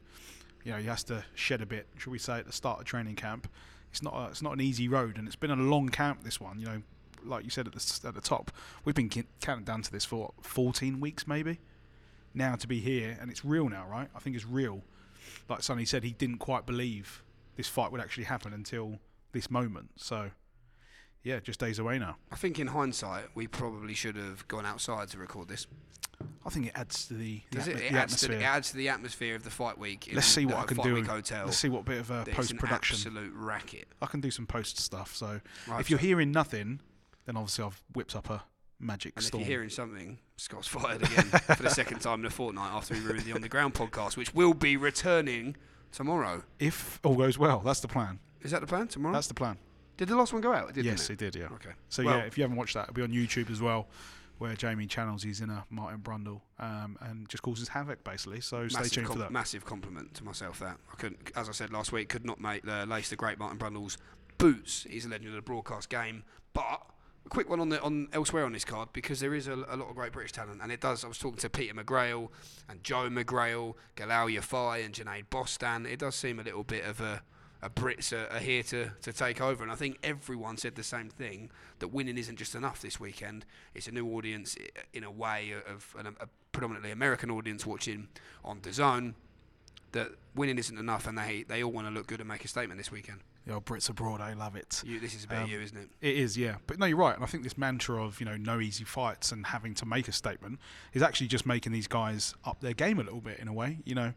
[0.64, 2.86] you know, he has to shed a bit, should we say, at the start of
[2.86, 3.48] training camp.
[3.92, 6.24] It's not a, it's not an easy road, and it's been a long camp.
[6.24, 6.82] This one, you know,
[7.24, 8.52] like you said at the at the top,
[8.84, 9.10] we've been
[9.42, 11.60] counting down to this for 14 weeks maybe.
[12.34, 14.08] Now to be here, and it's real now, right?
[14.16, 14.82] I think it's real.
[15.50, 17.24] Like Sunny said, he didn't quite believe
[17.58, 19.00] this fight would actually happen until
[19.34, 19.90] this moment.
[19.98, 20.32] So,
[21.24, 22.16] yeah, just days away now.
[22.32, 25.68] I think in hindsight we probably should have gone outside to record this.
[26.46, 27.76] I think it adds to the, the, Does it?
[27.78, 28.40] atmo- It the adds, to the, atmosphere.
[28.40, 30.08] it adds to the atmosphere of the fight week.
[30.08, 31.04] In Let's see what the I can do.
[31.04, 31.46] Hotel.
[31.46, 32.96] Let's see what bit of uh, it's post an production.
[32.96, 33.88] absolute racket.
[34.02, 35.16] I can do some post stuff.
[35.16, 36.80] So Right, if you're so- hearing nothing,
[37.26, 38.44] then obviously I've whipped up a
[38.80, 39.44] magic And storm.
[39.44, 41.26] if you're hearing something, Scott's fired again
[41.56, 44.18] for the second time in a fortnight after we ruined the On the Ground podcast,
[44.18, 45.56] which will be returning
[45.92, 46.42] tomorrow.
[46.60, 48.18] if all goes well, that's the plan.
[48.42, 49.14] Is that the plan tomorrow?
[49.14, 49.58] That's the plan.
[49.98, 50.70] did the last one go out?
[50.70, 51.42] It did, yes, didn't it did.
[51.42, 51.48] Yeah.
[51.56, 51.70] Okay.
[51.90, 53.88] So Well- yeah, if you haven't watched that, it'll be on YouTube as well,
[54.42, 58.42] where Jamie channels his inner Martin Brundle um, and just causes havoc basically.
[58.42, 59.32] So stay massive, tuned for that.
[59.32, 60.58] massive compliment to myself.
[60.58, 63.38] That I couldn't, as I said last week, could not make uh, lace the great
[63.38, 64.00] Martin Brundle's
[64.40, 64.88] boots.
[64.90, 66.24] He's a legend of the broadcast game.
[66.54, 66.82] But
[67.24, 69.78] a quick one on the on elsewhere on this card because there is a, a
[69.78, 71.06] lot of great British talent, and it does.
[71.06, 72.30] I was talking to Peter McGrail
[72.68, 75.86] and Joe McGrail, Galal Yafai, and Junaid Bostan.
[75.86, 77.22] It does seem a little bit of a
[77.62, 80.84] a Brits are, are here to, to take over, and I think everyone said the
[80.84, 83.46] same thing that winning isn't just enough this weekend.
[83.76, 84.58] It's a new audience
[84.94, 88.08] in a way of an, a predominantly American audience watching
[88.44, 89.14] on the DAZN.
[89.94, 92.48] That winning isn't enough, and they they all want to look good and make a
[92.48, 93.20] statement this weekend.
[93.46, 94.82] The old Brits abroad, I love it.
[94.86, 95.90] You, this is about Um, you, isn't it?
[96.00, 96.58] It is, yeah.
[96.68, 97.16] But no, you're right.
[97.16, 100.08] And I think this mantra of, you know, no easy fights and having to make
[100.08, 100.60] a statement
[100.94, 103.80] is actually just making these guys up their game a little bit in a way.
[103.84, 104.14] You know,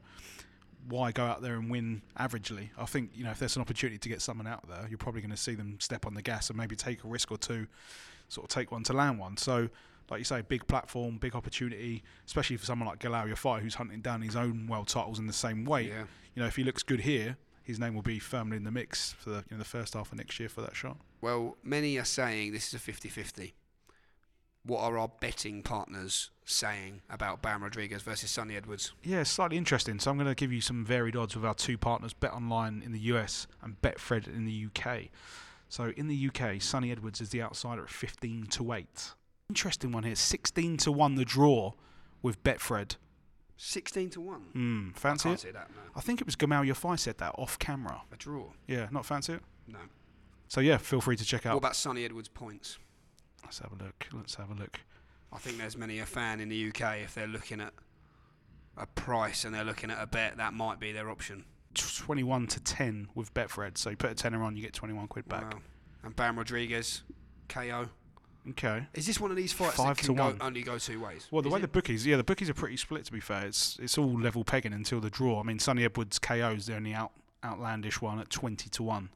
[0.89, 2.71] why go out there and win averagely?
[2.79, 5.21] I think, you know, if there's an opportunity to get someone out there, you're probably
[5.21, 7.67] going to see them step on the gas and maybe take a risk or two,
[8.29, 9.37] sort of take one to land one.
[9.37, 9.69] So,
[10.11, 14.01] like you say, big platform, big opportunity, especially for someone like Galal Yafai who's hunting
[14.01, 15.89] down his own world titles in the same weight.
[15.89, 16.05] Yeah.
[16.35, 19.13] You know, if he looks good here, his name will be firmly in the mix
[19.13, 20.99] for the, you know, the first half of next year for that shot.
[21.23, 23.55] Well, many are saying this is a 50 50.
[24.67, 28.93] What are our betting partners saying about Bam Rodriguez versus Sunny Edwards?
[29.03, 29.99] Yeah, it's slightly interesting.
[29.99, 32.83] So I'm going to give you some varied odds with our two partners, Bet Online
[32.85, 35.09] in the US and Betfred in the UK.
[35.69, 39.13] So in the UK, Sunny Edwards is the outsider at 15 to 8.
[39.51, 41.73] Interesting one here, 16 to 1 the draw
[42.23, 42.97] with Betfred.
[43.57, 44.41] 16 to 1.
[44.53, 45.53] Hmm, I fancy can't it?
[45.53, 45.83] that, no.
[45.95, 48.03] I think it was Gamal Yafai said that off camera.
[48.13, 48.47] A draw?
[48.67, 49.43] Yeah, not fancy it?
[49.69, 49.79] No.
[50.49, 51.55] So yeah, feel free to check out.
[51.55, 52.79] What about Sunny Edwards' points?
[53.45, 54.07] Let's have a look.
[54.13, 54.81] Let's have a look.
[55.33, 57.73] I think there's many a fan in the UK, if they're looking at
[58.77, 61.45] a price and they're looking at a bet, that might be their option.
[61.75, 63.77] 21 to 10 with Betfred.
[63.77, 65.53] So you put a tenner on, you get 21 quid back.
[65.53, 65.61] Wow.
[66.05, 67.03] And Bam Rodriguez,
[67.49, 67.89] KO.
[68.51, 68.87] Okay.
[68.95, 70.39] Is this one of these fights Five that to can go, one.
[70.41, 71.27] only go two ways?
[71.31, 71.63] Well, the Is way it?
[71.63, 73.05] the bookies, yeah, the bookies are pretty split.
[73.07, 75.41] To be fair, it's it's all level pegging until the draw.
[75.41, 79.09] I mean, Sunny Edwards KO is the only out outlandish one at twenty to one.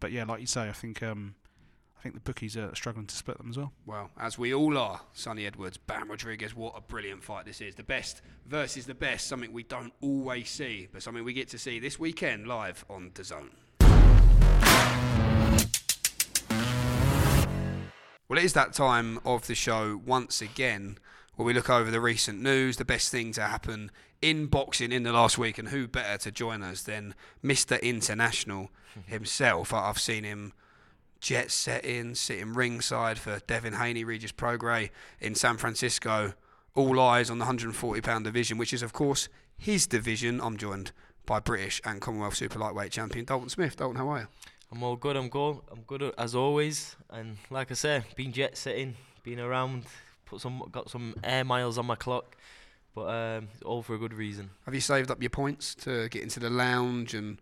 [0.00, 1.34] But yeah, like you say, I think um,
[2.00, 3.72] I think the bookies are struggling to split them as well.
[3.84, 7.74] Well, as we all are, Sunny Edwards, Bam Rodriguez, what a brilliant fight this is.
[7.74, 11.58] The best versus the best, something we don't always see, but something we get to
[11.58, 13.50] see this weekend live on The DAZN.
[18.30, 20.96] Well, it is that time of the show once again
[21.36, 23.90] where we look over the recent news, the best thing to happen
[24.22, 27.78] in boxing in the last week, and who better to join us than Mr.
[27.82, 28.70] International
[29.06, 29.74] himself?
[29.74, 30.54] I've seen him
[31.20, 34.90] jet setting, sitting ringside for Devin Haney, Regis Prograis
[35.20, 36.34] in San Francisco.
[36.74, 40.40] All eyes on the 140 pound division, which is, of course, his division.
[40.40, 40.92] I'm joined
[41.26, 43.76] by British and Commonwealth Super Lightweight champion Dalton Smith.
[43.76, 44.26] Dalton, how are you?
[44.72, 45.16] I'm all good.
[45.16, 45.58] I'm good.
[45.70, 46.96] I'm good as always.
[47.10, 49.84] And like I say, been jet setting, been around,
[50.26, 52.36] put some, got some air miles on my clock,
[52.94, 54.50] but um, all for a good reason.
[54.64, 57.38] Have you saved up your points to get into the lounge and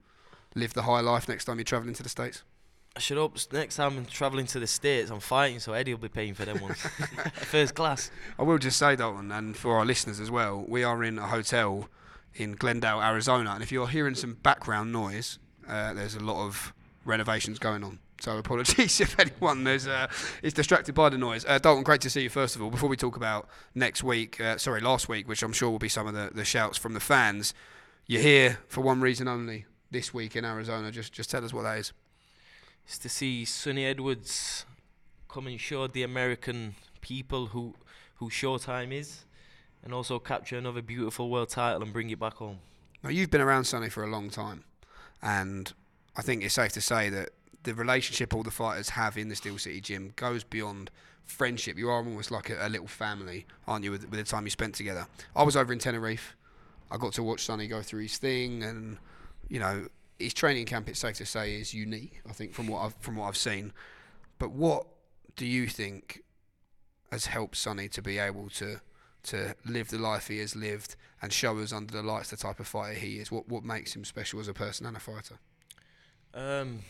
[0.54, 2.42] live the high life next time you're travelling to the States?
[2.96, 6.00] I should hope next time I'm travelling to the states, I'm fighting, so Eddie will
[6.00, 6.78] be paying for them ones,
[7.34, 8.10] first class.
[8.38, 11.26] I will just say, Dalton, and for our listeners as well, we are in a
[11.26, 11.88] hotel
[12.34, 16.72] in Glendale, Arizona, and if you're hearing some background noise, uh, there's a lot of
[17.04, 17.98] renovations going on.
[18.20, 20.08] So apologies if anyone is uh,
[20.42, 21.44] is distracted by the noise.
[21.46, 22.70] Uh, Dalton, great to see you first of all.
[22.70, 25.88] Before we talk about next week, uh, sorry, last week, which I'm sure will be
[25.88, 27.54] some of the, the shouts from the fans,
[28.06, 30.90] you're here for one reason only this week in Arizona.
[30.90, 31.92] Just just tell us what that is.
[32.88, 34.64] Is to see Sunny Edwards
[35.28, 37.74] come and show the American people who
[38.14, 39.26] who Showtime is,
[39.84, 42.60] and also capture another beautiful world title and bring it back home.
[43.04, 44.64] Now you've been around Sunny for a long time,
[45.22, 45.70] and
[46.16, 47.28] I think it's safe to say that
[47.64, 50.90] the relationship all the fighters have in the Steel City gym goes beyond
[51.26, 51.76] friendship.
[51.76, 54.50] You are almost like a, a little family, aren't you, with, with the time you
[54.50, 55.06] spent together?
[55.36, 56.34] I was over in Tenerife.
[56.90, 58.96] I got to watch Sunny go through his thing, and
[59.50, 60.88] you know his training camp.
[60.88, 62.20] It's safe to say is unique.
[62.28, 63.72] I think from what I've from what I've seen.
[64.38, 64.86] But what
[65.36, 66.22] do you think
[67.10, 68.80] has helped Sunny to be able to
[69.24, 72.60] to live the life he has lived and show us under the lights the type
[72.60, 73.30] of fighter he is?
[73.30, 75.38] What what makes him special as a person and a fighter?
[76.34, 76.80] Um,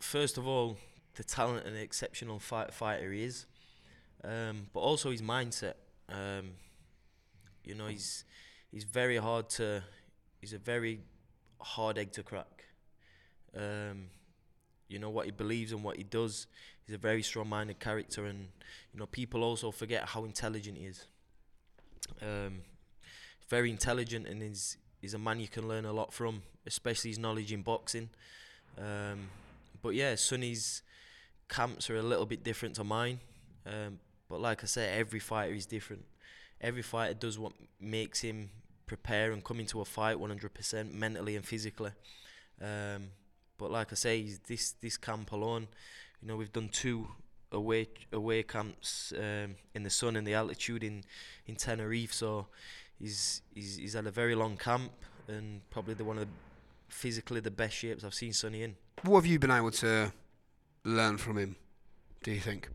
[0.00, 0.76] first of all,
[1.14, 3.46] the talent and the exceptional fight, fighter he is,
[4.24, 5.74] um, but also his mindset.
[6.08, 6.52] Um,
[7.64, 8.24] you know, he's
[8.70, 9.82] he's very hard to.
[10.40, 11.00] He's a very
[11.62, 12.64] hard egg to crack.
[13.56, 14.06] Um,
[14.88, 16.46] you know what he believes and what he does.
[16.86, 18.48] He's a very strong-minded character, and
[18.92, 21.06] you know people also forget how intelligent he is.
[22.20, 22.62] Um,
[23.48, 27.18] very intelligent, and he's he's a man you can learn a lot from, especially his
[27.18, 28.10] knowledge in boxing.
[28.78, 29.28] Um,
[29.82, 30.82] but yeah, Sunny's
[31.48, 33.20] camps are a little bit different to mine.
[33.66, 33.98] Um,
[34.28, 36.04] but like I said, every fighter is different.
[36.60, 38.50] Every fighter does what makes him
[38.96, 41.92] prepare and come into a fight 100% mentally and physically.
[42.60, 43.02] Um,
[43.56, 45.68] but like I say, this this camp alone,
[46.20, 47.08] you know, we've done two
[47.50, 51.04] away away camps um, in the sun and the altitude in
[51.46, 52.12] in Tenerife.
[52.12, 52.48] So
[52.98, 54.92] he's he's he's had a very long camp
[55.28, 56.34] and probably the one of the
[56.88, 58.76] physically the best shapes I've seen Sunny in.
[59.04, 60.12] What have you been able to
[60.84, 61.56] learn from him?
[62.22, 62.68] Do you think?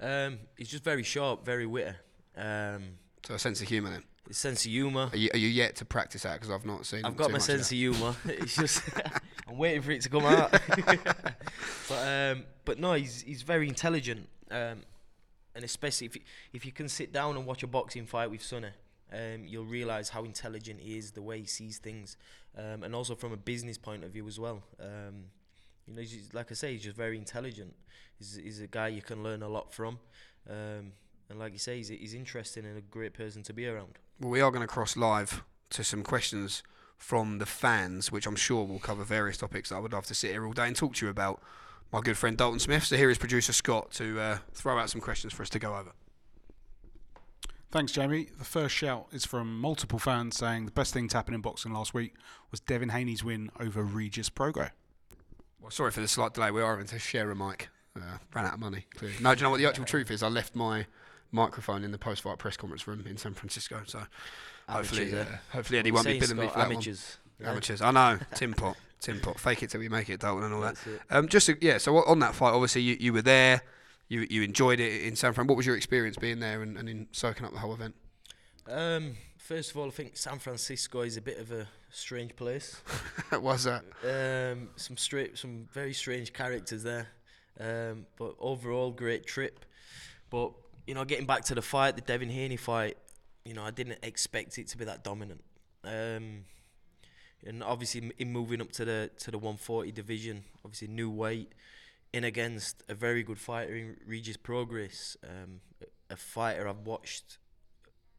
[0.00, 1.96] Um, he's just very sharp, very witty.
[2.36, 4.04] Um, So a sense of humour then.
[4.28, 5.08] His sense of humour.
[5.12, 6.34] Are you, are you yet to practice that?
[6.34, 7.04] Because I've not seen.
[7.04, 8.14] I've got too my sense of of humour.
[8.26, 8.82] It's just
[9.48, 10.50] I'm waiting for it to come out.
[11.88, 14.82] but um, but no, he's he's very intelligent, um,
[15.54, 16.22] and especially if you,
[16.52, 18.70] if you can sit down and watch a boxing fight with Sunny,
[19.12, 22.16] um, you'll realise how intelligent he is, the way he sees things,
[22.58, 24.62] um, and also from a business point of view as well.
[24.80, 25.26] Um,
[25.86, 27.74] you know, he's like I say, he's just very intelligent.
[28.18, 30.00] He's, he's a guy you can learn a lot from,
[30.50, 30.92] um,
[31.28, 33.98] and like you say, he's, he's interesting and a great person to be around.
[34.18, 36.62] Well, we are going to cross live to some questions
[36.96, 40.14] from the fans, which I'm sure will cover various topics that I would love to
[40.14, 41.42] sit here all day and talk to you about.
[41.92, 42.84] My good friend Dalton Smith.
[42.84, 45.76] So here is producer Scott to uh, throw out some questions for us to go
[45.76, 45.92] over.
[47.70, 48.28] Thanks, Jamie.
[48.38, 51.74] The first shout is from multiple fans saying the best thing to happen in boxing
[51.74, 52.14] last week
[52.50, 54.70] was Devin Haney's win over Regis Prograis.
[55.60, 56.50] Well, sorry for the slight delay.
[56.50, 57.68] We are having to share a mic.
[57.94, 58.86] Uh, ran out of money.
[58.94, 59.16] Clearly.
[59.20, 60.22] No, do you know what the actual truth is?
[60.22, 60.86] I left my
[61.32, 63.82] microphone in the post-fight press conference room in San Francisco.
[63.86, 64.02] So
[64.68, 67.18] hopefully, uh, hopefully Eddie won't be billing me for that amateurs.
[67.38, 67.50] one.
[67.50, 67.82] Amateurs.
[67.82, 68.18] I know.
[68.34, 68.76] Tim pot.
[69.00, 69.38] Tim pot.
[69.38, 70.76] Fake it till we make it, Dalton, and all that.
[70.76, 71.00] That's it.
[71.10, 71.78] Um, just to, yeah.
[71.78, 73.62] So on that fight, obviously you, you were there.
[74.08, 75.46] You you enjoyed it in San Fran.
[75.48, 77.94] What was your experience being there and, and in soaking up the whole event?
[78.68, 82.80] Um, first of all, I think San Francisco is a bit of a strange place.
[83.40, 83.84] Was that?
[84.04, 87.08] Um, some straight, some very strange characters there.
[87.58, 89.64] Um, but overall, great trip.
[90.30, 90.52] But
[90.86, 92.96] you know, getting back to the fight, the Devin Haney fight,
[93.44, 95.42] you know, I didn't expect it to be that dominant.
[95.84, 96.44] Um,
[97.46, 101.52] and obviously, in moving up to the to the 140 division, obviously new weight,
[102.12, 105.60] in against a very good fighter in Regis Prograis, um,
[106.10, 107.38] a- fighter I've watched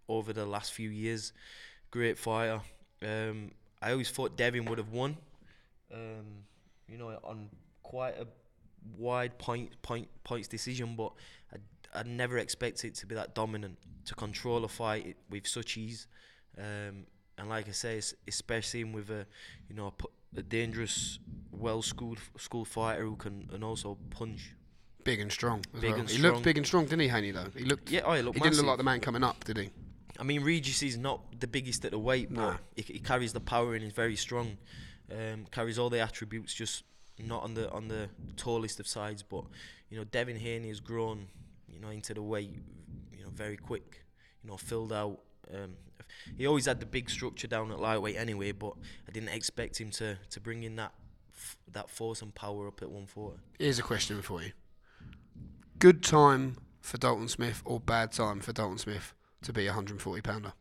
[0.08, 1.34] over the last few years.
[1.92, 2.62] Great fighter.
[3.02, 3.52] Um,
[3.82, 5.18] I always thought Devin would have won.
[5.94, 6.46] Um,
[6.88, 7.50] you know, on
[7.84, 8.28] quite a
[8.98, 11.12] wide point point points decision, but
[11.54, 11.58] I
[11.98, 16.08] I never expected it to be that dominant to control a fight with such ease.
[16.58, 17.06] Um,
[17.38, 19.26] and like I say, es- especially with a
[19.70, 19.94] you know
[20.36, 21.20] a, a dangerous,
[21.52, 24.54] well schooled schooled fighter who can and also punch.
[25.04, 25.64] Big and strong.
[25.80, 26.00] Big well.
[26.02, 26.34] and he strong.
[26.34, 27.32] looked big and strong, didn't he, Haney?
[27.32, 27.90] Though he looked.
[27.90, 29.70] Yeah, oh, he he looked didn't look like the man coming up, did he?
[30.20, 33.40] I mean, Regis is not the biggest at the weight, but he, he carries the
[33.40, 34.58] power and is very strong.
[35.12, 36.84] Um, carries all the attributes, just
[37.20, 39.24] not on the on the tallest of sides.
[39.24, 39.46] But
[39.90, 41.28] you know, Devin Haney has grown,
[41.72, 42.58] you know, into the weight,
[43.12, 44.04] you know, very quick.
[44.44, 45.20] You know, filled out.
[45.54, 45.76] Um,
[46.38, 48.74] he always had the big structure down at lightweight anyway, but
[49.08, 50.94] I didn't expect him to to bring in that
[51.34, 53.38] f- that force and power up at 140.
[53.60, 54.52] Here's a question for you.
[55.80, 59.14] Good time for Dalton Smith or bad time for Dalton Smith
[59.44, 60.54] to be a 140 pounder?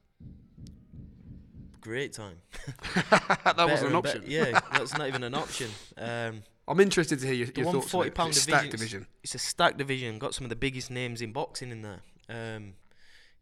[1.81, 2.39] Great time.
[3.45, 4.21] that wasn't an option.
[4.23, 5.71] bet- yeah, that's not even an option.
[5.97, 7.95] Um, I'm interested to hear your, The your thoughts.
[7.95, 8.15] on 140 it.
[8.15, 9.07] pound It's a stacked division- division.
[9.23, 10.19] it's a stacked division.
[10.19, 12.01] Got some of the biggest names in boxing in there.
[12.29, 12.75] Um,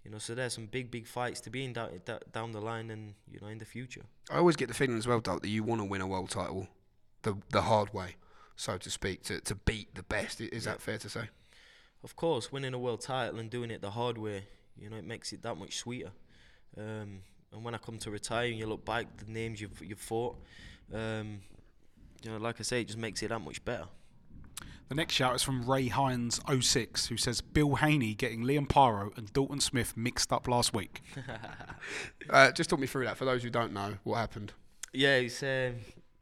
[0.04, 2.00] you know, so there's some big, big fights to be in down,
[2.32, 4.02] down the line and you know in the future.
[4.30, 6.30] I always get the feeling as well, Dalt, that you want to win a world
[6.30, 6.68] title
[7.22, 8.16] the the hard way.
[8.56, 10.40] so to speak, to, to beat the best.
[10.40, 11.30] Is that fair to say?
[12.04, 14.44] Of course, winning a world title and doing it the hard way,
[14.76, 16.12] you know, it makes it that much sweeter.
[16.76, 17.22] Um,
[17.52, 20.36] and when I come to retire and you look back, the names you've you've fought,
[20.92, 21.40] um,
[22.24, 23.86] you know, like I say, it just makes it that much better.
[24.88, 29.16] The next shout is from Ray Hines 06, who says Bill Haney getting Liam Paro
[29.16, 31.02] and Dalton Smith mixed up last week.
[32.30, 34.54] Uh, just talk me through that for those who don't know what happened.
[34.94, 35.74] Yeah, it's um,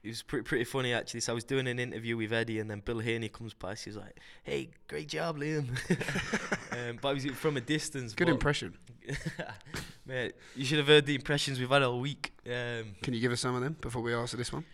[0.02, 1.20] it was pretty pretty funny actually.
[1.20, 3.84] So I was doing an interview with Eddie, and then Bill Haney comes past.
[3.84, 5.68] He's like, "Hey, great job, Liam."
[6.72, 8.12] um, but I was from a distance.
[8.14, 8.76] Good impression.
[10.06, 12.32] Mate, you should have heard the impressions we've had all week.
[12.44, 14.64] Um, Can you give us some of them before we answer this one?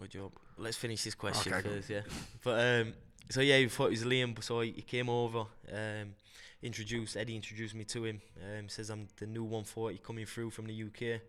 [0.00, 0.32] Good job.
[0.58, 2.00] Let's finish this question Okay, first, yeah.
[2.44, 2.94] But um,
[3.30, 4.42] so yeah, we thought it was Liam.
[4.42, 6.14] So he, he came over, um,
[6.62, 8.20] introduced Eddie introduced me to him.
[8.42, 11.20] Um, says I'm the new 140 coming through from the UK.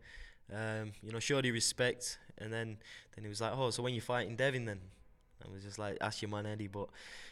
[0.53, 2.77] Um, you know, showed he respect, and then
[3.15, 4.79] then he was like, oh, so when you're fighting Devin then?
[5.45, 6.67] I was just like, ask your man Eddie.
[6.67, 6.89] But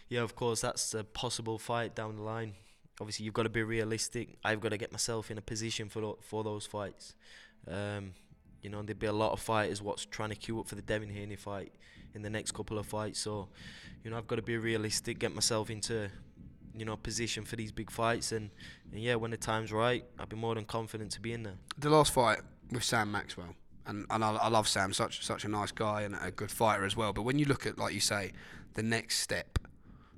[0.10, 2.54] yeah, of course, that's a possible fight down the line.
[3.02, 4.38] Obviously, you've got to be realistic.
[4.44, 7.16] I've got to get myself in a position for for those fights.
[7.68, 8.14] Um,
[8.66, 10.82] you know, there'd be a lot of fighters what's trying to queue up for the
[10.82, 11.72] Devin Haney fight
[12.16, 13.20] in the next couple of fights.
[13.20, 13.48] So,
[14.04, 16.10] you know, I've got to be realistic, get myself into,
[16.76, 18.50] you know, position for these big fights, and,
[18.92, 21.58] and yeah, when the time's right, I'll be more than confident to be in there.
[21.78, 22.40] The last fight
[22.72, 23.56] with Sam Maxwell,
[23.86, 26.86] and, and I, I love Sam, such such a nice guy and a good fighter
[26.86, 27.14] as well.
[27.14, 28.32] But when you look at, like you say,
[28.74, 29.60] the next step,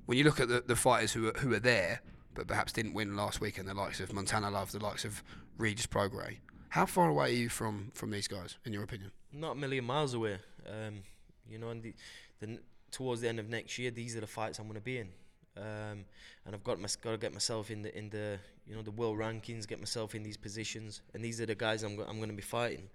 [0.06, 2.00] when you look at the, the fighters who are, who are there,
[2.32, 5.22] but perhaps didn't win last weekend, the likes of Montana Love, the likes of
[5.58, 6.38] Regis Prograis,
[6.70, 9.10] how far away are you from, from these guys, in your opinion?
[9.32, 10.38] Not a million miles away.
[10.66, 11.02] Um,
[11.48, 11.94] you know, and the,
[12.40, 12.58] the
[12.90, 15.08] towards the end of next year, these are the fights I'm going to be in.
[15.56, 16.04] Um,
[16.46, 18.90] and I've got my, got to get myself in the in the you know the
[18.90, 22.28] world rankings, get myself in these positions, and these are the guys I'm I'm going
[22.28, 22.88] to be fighting.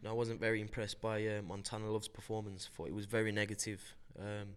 [0.00, 2.68] You know, I wasn't very impressed by uh, Montana Love's performance.
[2.76, 3.80] Thought it was very negative.
[4.18, 4.50] Um,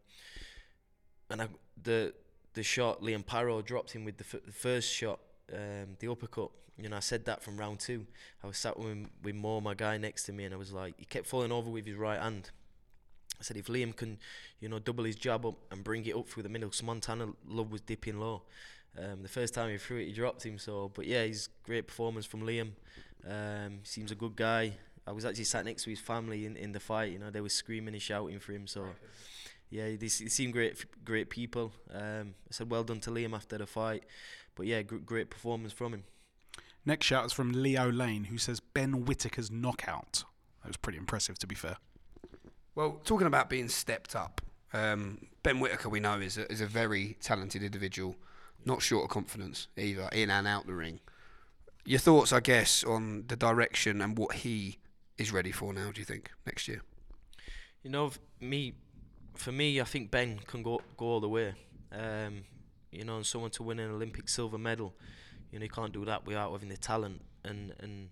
[1.29, 1.47] and I,
[1.81, 2.13] the
[2.53, 5.19] the shot Liam Paro dropped him with the, f- the first shot,
[5.53, 6.49] um, the uppercut.
[6.77, 8.05] You know, I said that from round two.
[8.43, 10.95] I was sat with with Mo, my guy next to me, and I was like,
[10.97, 12.51] he kept falling over with his right hand.
[13.39, 14.17] I said, if Liam can,
[14.59, 17.27] you know, double his jab up and bring it up through the middle, 'cause Montana
[17.47, 18.43] Love was dipping low.
[18.97, 20.57] Um, the first time he threw it, he dropped him.
[20.57, 22.71] So, but yeah, he's great performance from Liam.
[23.27, 24.73] Um, seems a good guy.
[25.05, 27.11] I was actually sat next to his family in, in the fight.
[27.11, 28.65] You know, they were screaming and shouting for him.
[28.67, 28.87] So,
[29.69, 31.71] yeah, they, s- they seem great, great people.
[31.93, 34.03] Um, I said, well done to Liam after the fight.
[34.55, 36.03] But yeah, gr- great performance from him.
[36.85, 40.23] Next shout is from Leo Lane, who says Ben Whitaker's knockout.
[40.63, 41.77] That was pretty impressive, to be fair.
[42.75, 44.41] Well, talking about being stepped up,
[44.73, 48.15] um, Ben Whitaker, we know, is a, is a very talented individual,
[48.65, 50.99] not short of confidence either, in and out the ring.
[51.85, 54.77] Your thoughts, I guess, on the direction and what he
[55.17, 56.81] is ready for now, do you think, next year?
[57.83, 58.73] You know, f- me,
[59.37, 61.53] for me, I think Ben can go go all the way.
[61.91, 62.43] Um,
[62.91, 64.93] you know, and someone to win an Olympic silver medal,
[65.51, 68.09] you know, you can't do that without having the talent and and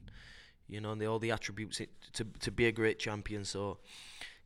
[0.68, 3.46] you know, and the, all the attributes it, to to be a great champion.
[3.46, 3.78] So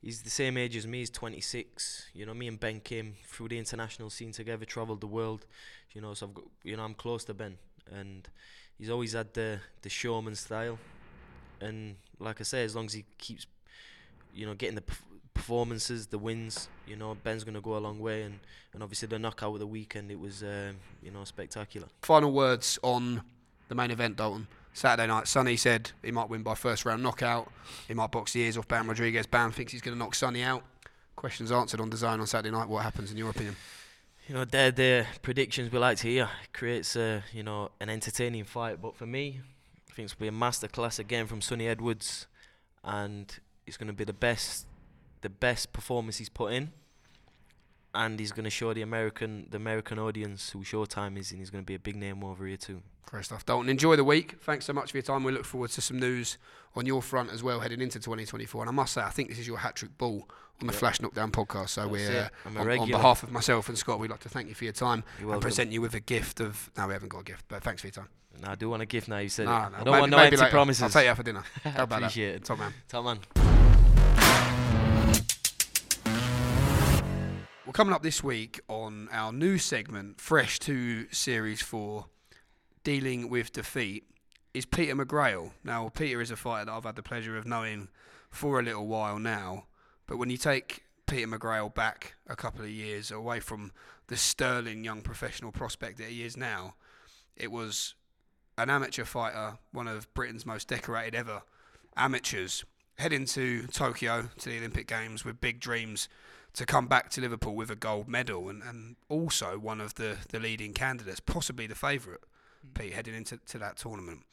[0.01, 0.99] he's the same age as me.
[0.99, 2.07] He's 26.
[2.13, 5.45] You know, me and Ben came through the international scene together, travelled the world.
[5.93, 7.57] You know, so I've got, you know, I'm close to Ben,
[7.91, 8.27] and
[8.77, 10.77] he's always had the the showman style.
[11.61, 13.45] And like I say, as long as he keeps,
[14.34, 14.84] you know, getting the
[15.40, 18.24] performances, the wins, you know, Ben's going to go a long way.
[18.24, 18.40] And,
[18.74, 21.88] and obviously the knockout of the weekend, it was, um, you know, spectacular.
[22.02, 23.22] Final words on
[23.70, 24.48] the main event, Dalton.
[24.74, 27.52] Saturday night, Sunny said he might win by first round knockout.
[27.88, 29.26] He might box the ears off Bam Rodriguez.
[29.26, 30.64] Bam thinks he's going to knock Sunny out.
[31.16, 32.70] Questions answered on DAZN on Saturday night.
[32.70, 33.56] What happens in your opinion?
[34.28, 36.30] You know, they're the predictions we like to hear.
[36.44, 38.80] it creates, a, you know, an entertaining fight.
[38.82, 39.42] But for me,
[39.90, 42.28] I think it's going to be a masterclass again from Sunny Edwards.
[42.84, 43.36] And
[43.66, 44.66] it's going to be the best,
[45.22, 46.72] the best performance he's put in.
[47.93, 51.49] And he's going to show the American, the American audience who Showtime is, and he's
[51.49, 52.84] going to be a big name over here too.
[53.07, 53.67] Great stuff, Dalton.
[53.67, 54.36] Enjoy the week.
[54.41, 55.24] Thanks so much for your time.
[55.24, 56.38] We look forward to some news
[56.76, 58.61] on your front as well heading into 2024.
[58.61, 60.30] And I must say, I think this is your hat trick ball
[60.61, 60.78] on the Yeah.
[60.80, 61.70] Flash Knockdown podcast.
[61.70, 64.53] So That's we're, uh, on, behalf of myself and Scott, we'd like to thank you
[64.53, 66.70] for your time You're and present you with a gift of.
[66.78, 68.09] No, we haven't got a gift, but thanks for your time.
[68.39, 69.17] No, I do want a gift now.
[69.17, 70.51] You said No, no, I don't maybe- want no empty later.
[70.51, 70.84] promises.
[70.84, 71.43] I'll take you out for dinner.
[71.63, 72.15] How about that?
[72.15, 72.43] It.
[72.45, 72.72] Top man.
[72.88, 73.49] Top man.
[77.70, 82.07] Well, coming up this week on our new segment, Fresh to Series 4,
[82.84, 84.05] Dealing with Defeat,
[84.55, 85.51] is Peter McGrail.
[85.63, 87.89] Now, Peter is a fighter that I've had the pleasure of knowing
[88.32, 89.67] for a little while now.
[90.07, 93.72] But when you take Peter McGrail back a couple of years away from
[94.07, 96.74] the sterling young professional prospect that he is now,
[97.36, 97.93] it was
[98.57, 101.43] an amateur fighter, one of Britain's most decorated ever
[101.95, 102.65] amateurs,
[102.97, 106.09] heading to Tokyo to the Olympic Games with big dreams
[106.54, 110.18] to come back to Liverpool with a gold medal and, and also one of the,
[110.30, 112.22] the leading candidates, possibly the favourite,
[112.74, 114.24] Pete, heading into to that tournament.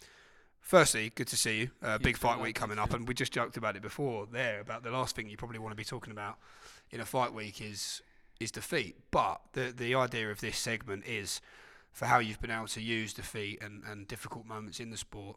[0.61, 1.71] Firstly, good to see you.
[1.81, 4.83] Uh, big fight week coming up, and we just joked about it before there about
[4.83, 6.39] the last thing you probably want to be talking about
[6.91, 8.03] in a fight week is
[8.41, 8.97] is defeat.
[9.13, 11.41] But the the idea of this segment is
[11.93, 15.37] for how you've been able to use defeat and, and difficult moments in the sport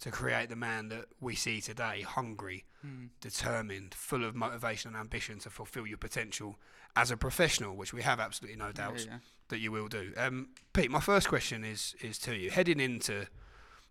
[0.00, 3.08] to create the man that we see today, hungry, Mm.
[3.20, 6.58] determined, full of motivation and ambition to fulfil your potential
[6.94, 9.18] as a professional, which we have absolutely no doubts yeah.
[9.48, 10.12] that you will do.
[10.18, 12.50] Um, Pete, my first question is is to you.
[12.50, 13.26] Heading into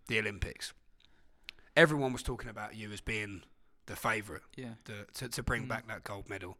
[0.06, 0.72] the Olympics,
[1.76, 3.42] everyone was talking about you as being
[3.86, 4.74] the favourite Yeah.
[4.84, 5.68] the, to to bring Mm.
[5.68, 6.58] back that gold medal.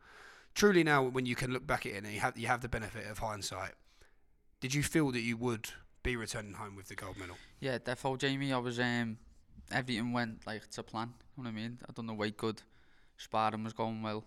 [0.54, 2.68] Truly, now when you can look back at it and you have you have the
[2.68, 3.74] benefit of hindsight,
[4.60, 5.70] did you feel that you would
[6.02, 7.36] be returning home with the gold medal?
[7.60, 8.52] Yeah, defo Jamie.
[8.52, 9.18] I was um
[9.70, 11.14] everything went like to plan.
[11.36, 11.78] You know what I mean?
[11.88, 12.62] I done the weight good.
[13.16, 14.24] Sparring was going well.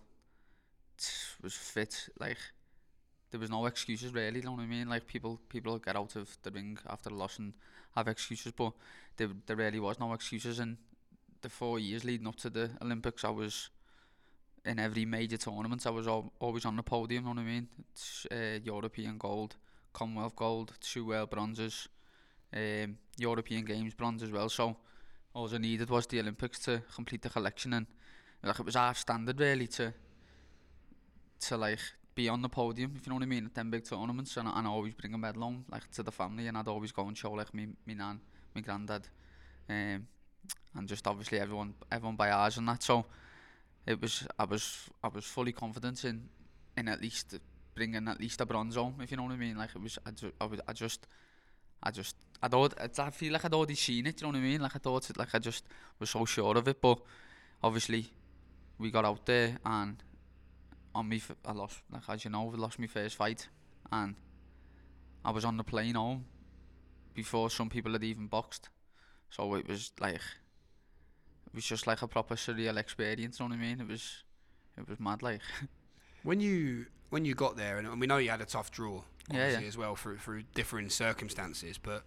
[1.42, 2.08] Was fit.
[2.18, 2.38] Like
[3.30, 4.40] there was no excuses really.
[4.40, 4.88] You know what I mean?
[4.88, 7.54] Like people people get out of the ring after a loss and
[7.96, 8.72] have excuses, but
[9.16, 10.58] there there really was no excuses.
[10.58, 10.76] And
[11.42, 13.70] the four years leading up to the Olympics, I was
[14.64, 15.86] in every major tournament.
[15.86, 17.24] I was al- always on the podium.
[17.24, 17.68] You know what I mean?
[17.92, 19.56] It's, uh, European gold,
[19.92, 21.88] Commonwealth gold, two world bronzes
[22.54, 24.48] um, European Games bronze as well.
[24.48, 24.76] So
[25.34, 27.86] all I needed was the Olympics to complete the collection, and
[28.42, 29.92] like it was our standard really to
[31.40, 31.80] to like
[32.14, 34.48] be on the podium, if you know what I mean, at them big tournaments, and,
[34.48, 37.16] and always bring a medal home like to the family, and I'd always go and
[37.16, 38.20] show like me me nan,
[38.54, 39.08] my granddad,
[39.68, 40.06] um,
[40.74, 42.82] and just obviously everyone everyone by ours and that.
[42.82, 43.06] So
[43.86, 46.28] it was I was I was fully confident in
[46.76, 47.38] in at least
[47.74, 49.56] bringing at least a bronze home, if you know what I mean.
[49.56, 51.06] Like it was I, ju- I, would, I just
[51.82, 54.16] I just I thought I feel like I'd already seen it.
[54.18, 54.60] Do You know what I mean?
[54.60, 55.64] Like I thought it, like I just
[55.98, 56.80] was so sure of it.
[56.80, 56.98] But
[57.62, 58.06] obviously,
[58.78, 60.02] we got out there and
[60.94, 61.80] on me f- I lost.
[61.92, 63.48] Like as you know, we lost my first fight,
[63.90, 64.14] and
[65.24, 66.24] I was on the plane home
[67.14, 68.68] before some people had even boxed.
[69.30, 73.38] So it was like it was just like a proper surreal experience.
[73.40, 73.80] You know what I mean?
[73.80, 74.22] It was
[74.76, 75.22] it was mad.
[75.22, 75.40] Like
[76.22, 79.36] When you when you got there, and, we know you had a tough draw, Yeah,
[79.40, 79.68] obviously yeah.
[79.68, 82.04] as well through through differing circumstances, but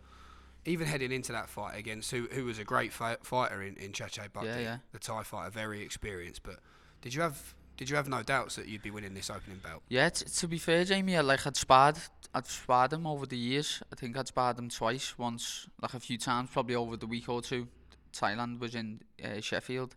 [0.65, 3.91] even heading into that fight against who who was a great fi- fighter in in
[3.91, 4.77] Chatchai Butdee, Yeah, yeah.
[4.91, 6.43] the Thai fighter, very experienced.
[6.43, 6.59] But
[7.01, 9.81] did you have did you have no doubts that you'd be winning this opening belt?
[9.89, 11.97] Yeah, t- to be fair, Jamie, I, like I'd sparred,
[12.33, 13.81] I'd sparred him over the years.
[13.91, 17.27] I think I'd sparred him twice, once, like a few times, probably over the week
[17.27, 17.67] or two.
[18.13, 19.95] Thailand was in uh, Sheffield,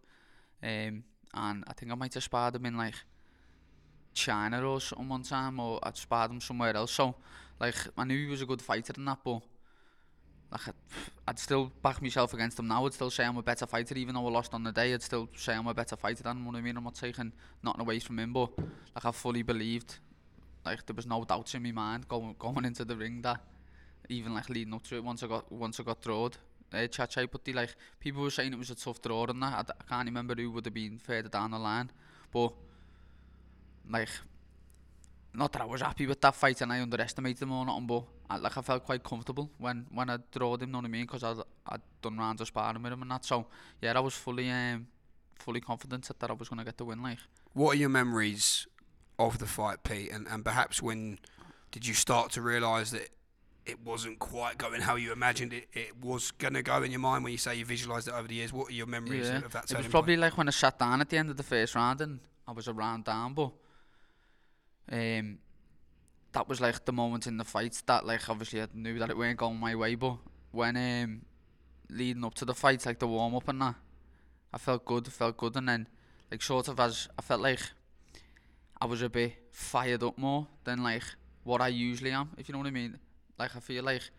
[0.63, 1.03] um,
[1.35, 2.95] and I think I might have sparred him in like
[4.15, 6.93] China or something one time, or I'd sparred him somewhere else.
[6.93, 7.17] So,
[7.61, 9.41] like, I knew he was a good fighter and that, but
[11.27, 12.87] I'd, still back myself against him now.
[12.87, 14.95] I'd still say I'm a better fighter, even though I lost on the day.
[14.95, 16.77] I'd still say I'm a better fighter than what I mean.
[16.77, 17.33] I'm not taking
[17.63, 18.51] nothing away from him, but
[18.95, 19.99] like I fully believed,
[20.65, 23.41] like there was no doubts in my mind going going into the ring that
[24.09, 26.37] even like leading up to it once I got once I got drawed.
[26.73, 29.71] Uh, Chache Putty, like people were saying it was a tough draw and that.
[29.71, 31.91] I, I can't remember who would have been further down the line,
[32.33, 32.53] but
[33.91, 34.09] like
[35.35, 38.05] not that I was happy with that fight and I underestimated him or nothing, but
[38.31, 40.71] I, like I felt quite comfortable when when I drawed him.
[40.71, 41.03] Know what I mean?
[41.03, 43.25] Because I'd I'd done rounds of sparring with him and that.
[43.25, 43.47] So
[43.81, 44.87] yeah, I was fully um
[45.39, 47.03] fully confident that, I was gonna get the win.
[47.03, 47.19] Like.
[47.53, 48.67] What are your memories
[49.19, 50.11] of the fight, Pete?
[50.11, 51.19] And and perhaps when
[51.71, 53.09] did you start to realise that
[53.67, 57.25] it wasn't quite going how you imagined it, it was gonna go in your mind
[57.25, 58.53] when you say you visualised it over the years?
[58.53, 59.71] What are your memories Yeah, of that?
[59.71, 60.21] it was probably point?
[60.21, 62.69] like when I sat down at the end of the first round and I was
[62.69, 63.53] a round down, but
[64.93, 65.39] um,
[66.35, 69.17] that was like the moment in the fight that like obviously I knew that it
[69.17, 70.19] weren't going my way, but
[70.51, 71.23] when um,
[71.89, 73.77] leading up to the fight, like the warm up and that,
[74.53, 75.89] I felt good, felt good, and then
[76.31, 77.61] like sort of as I felt like
[78.81, 81.05] I was a bit fired up more than like
[81.45, 82.99] what I usually am, if you know what I mean.
[83.39, 84.11] Like I feel like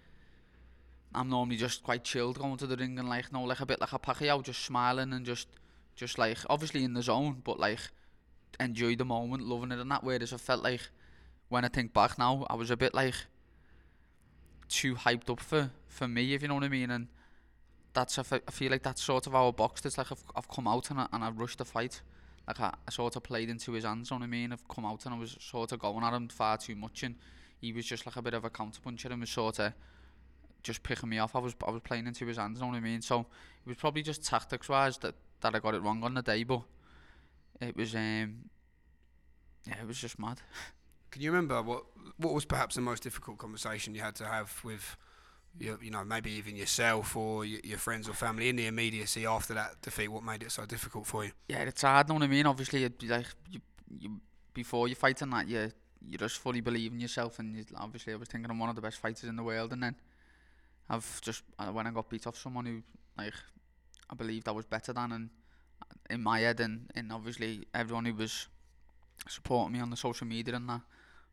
[1.13, 3.82] I'm normally just quite chilled going to the ring and like no like a bit
[3.82, 5.47] like a Pacquiao just smiling and just
[5.95, 7.80] just like obviously in the zone but like
[8.59, 10.89] enjoy the moment loving it and that whereas I felt like
[11.55, 13.15] when I think back now I was a bit like
[14.67, 17.07] too hyped up for for me if you know what I mean and
[17.93, 20.89] that's I feel like that's sort of I boxed it's like I've, I've come out
[20.89, 22.01] and I, and I rushed the fight
[22.45, 24.67] like I, I sort of played into his hands you know what I mean I've
[24.67, 27.15] come out and I was sort of going at him far too much and
[27.61, 29.71] he was just like a bit of a counterpuncher and was sort of
[30.61, 31.37] just picking me off.
[31.37, 33.01] I was I was playing into his hands, you know what I mean?
[33.01, 36.21] So it was probably just tactics wise that, that I got it wrong on the
[36.21, 36.63] day, but
[37.61, 38.49] it was um
[39.65, 40.41] yeah, it was just mad.
[41.16, 41.86] Can you remember what
[42.18, 44.97] what was perhaps the most difficult conversation you had to have with
[45.57, 49.26] your, you know maybe even yourself or your, your friends or family in the immediacy
[49.26, 50.09] after that defeat?
[50.09, 51.32] What made it so difficult for you?
[51.47, 52.45] Yeah, it's hard, know what I mean?
[52.45, 53.61] Obviously, it'd be like you,
[53.97, 54.20] you
[54.53, 55.72] before you fight and that you
[56.05, 58.76] you just fully believe in yourself and you, obviously I was thinking I'm one of
[58.76, 59.95] the best fighters in the world and then
[60.89, 62.82] I've just uh, when I got beat off someone who
[63.18, 63.36] like
[64.09, 65.30] I believed I was better than and
[66.09, 68.49] in my head and, and obviously everyone who was
[69.30, 70.82] supporting me on the social media and that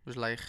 [0.05, 0.41] was like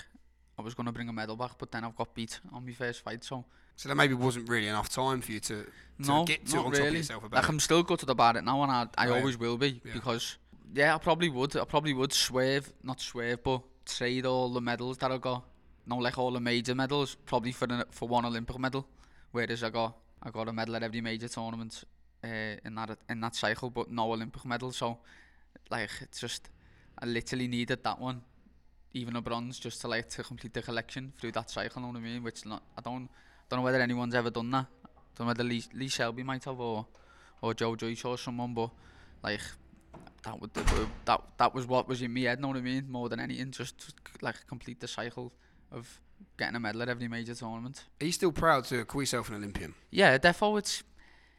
[0.57, 2.73] I was going to bring a medal back but then I've got beat on my
[2.73, 3.45] first fight so.
[3.75, 6.71] So there maybe wasn't really enough time for you to, to no, get to on
[6.71, 7.49] top of yourself about like it.
[7.49, 9.93] I'm still gutted about it now and I, I always will be Yeah.
[9.93, 10.37] because
[10.73, 14.97] yeah I probably would I probably would swerve not swerve but trade all the medals
[14.99, 15.43] that I got.
[15.87, 18.87] No like all the major medals probably for the, for one Olympic medal.
[19.31, 21.83] Whereas I got I got a medal at every major tournament
[22.23, 22.27] uh,
[22.63, 24.99] in that in that cycle but no Olympic medal so
[25.71, 26.49] like it's just
[26.99, 28.21] I literally needed that one
[28.93, 31.93] even a bronze just to like to complete the collection through that cycle you know
[31.93, 32.23] what I mean?
[32.23, 33.09] Which not I don't
[33.49, 34.67] don't know whether anyone's ever done that.
[35.15, 36.85] Don't know whether Lee, Lee Shelby might have or
[37.41, 38.69] or Joe Joyce or someone but
[39.23, 39.41] like
[40.23, 42.89] that would that that was what was in my head know what I mean?
[42.89, 45.33] More than anything just like complete the cycle
[45.71, 45.99] of
[46.37, 47.83] getting a medal at every major tournament.
[47.99, 49.73] Are you still proud to call yourself an Olympian?
[49.89, 50.83] yeah defo it's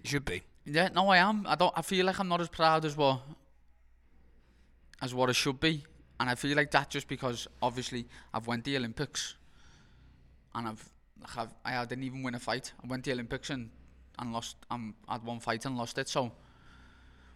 [0.02, 0.42] You should be.
[0.66, 1.46] yeah no I am.
[1.48, 3.20] I don't I feel like I'm not as proud as what
[5.00, 5.84] as what I should be
[6.20, 9.34] and I feel like that just because obviously I've went the Olympics.
[10.54, 10.88] And I've
[11.36, 12.72] I've, I didn't even win a fight.
[12.82, 13.70] I went the Olympics and
[14.18, 16.32] and lost um, I had one fight and lost it so.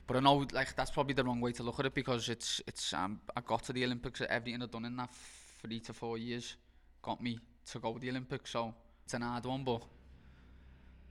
[0.07, 2.61] But I know like that's probably the wrong way to look at it because it's
[2.67, 5.11] it's um, I got to the Olympics everything I've done in that
[5.61, 6.57] three to four years
[7.03, 7.39] got me
[7.73, 8.75] to go to the Olympics so
[9.05, 9.83] it's an hard one but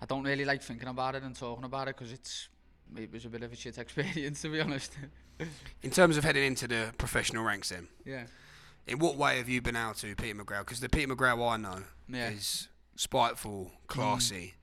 [0.01, 2.49] I don't really like thinking about it and talking about it because it's
[2.95, 4.93] it was a bit of a shit experience to be honest
[5.83, 8.23] In terms of heading into the professional ranks, then, yeah
[8.88, 10.59] in what way have you been able to Peter McGrail?
[10.59, 14.53] Because the Peter McGrail I know yeah is spiteful, classy,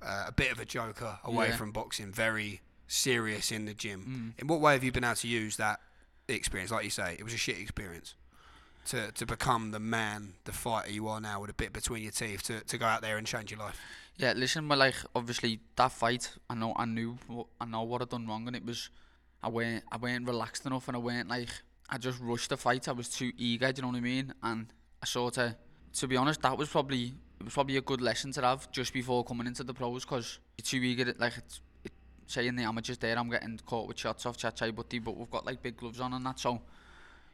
[0.00, 1.56] uh, a bit of a joker away Yeah.
[1.56, 4.34] from boxing, very serious in the gym.
[4.36, 4.40] mm.
[4.40, 5.80] In what way have you been able to use that
[6.28, 6.70] experience?
[6.70, 8.14] Like you say, it was a shit experience.
[8.90, 12.12] To, to become the man, the fighter you are now with a bit between your
[12.12, 13.78] teeth to, to go out there and change your life.
[14.18, 17.16] Yeah, listen, well, like obviously that fight, I know, I knew,
[17.60, 18.90] I know what I'd done wrong, and it was,
[19.44, 21.50] I weren't, I weren't relaxed enough, and I weren't like,
[21.88, 22.88] I just rushed the fight.
[22.88, 24.34] I was too eager, do you know what I mean?
[24.42, 24.66] And
[25.00, 25.54] I sort of,
[25.94, 28.92] to be honest, that was probably, it was probably a good lesson to have just
[28.92, 31.92] before coming into the pros, because you're too eager, like, it's, it,
[32.26, 35.30] say in the amateurs there, I'm getting caught with shots off Chatchai Butdee, but we've
[35.30, 36.60] got like big gloves on and that, so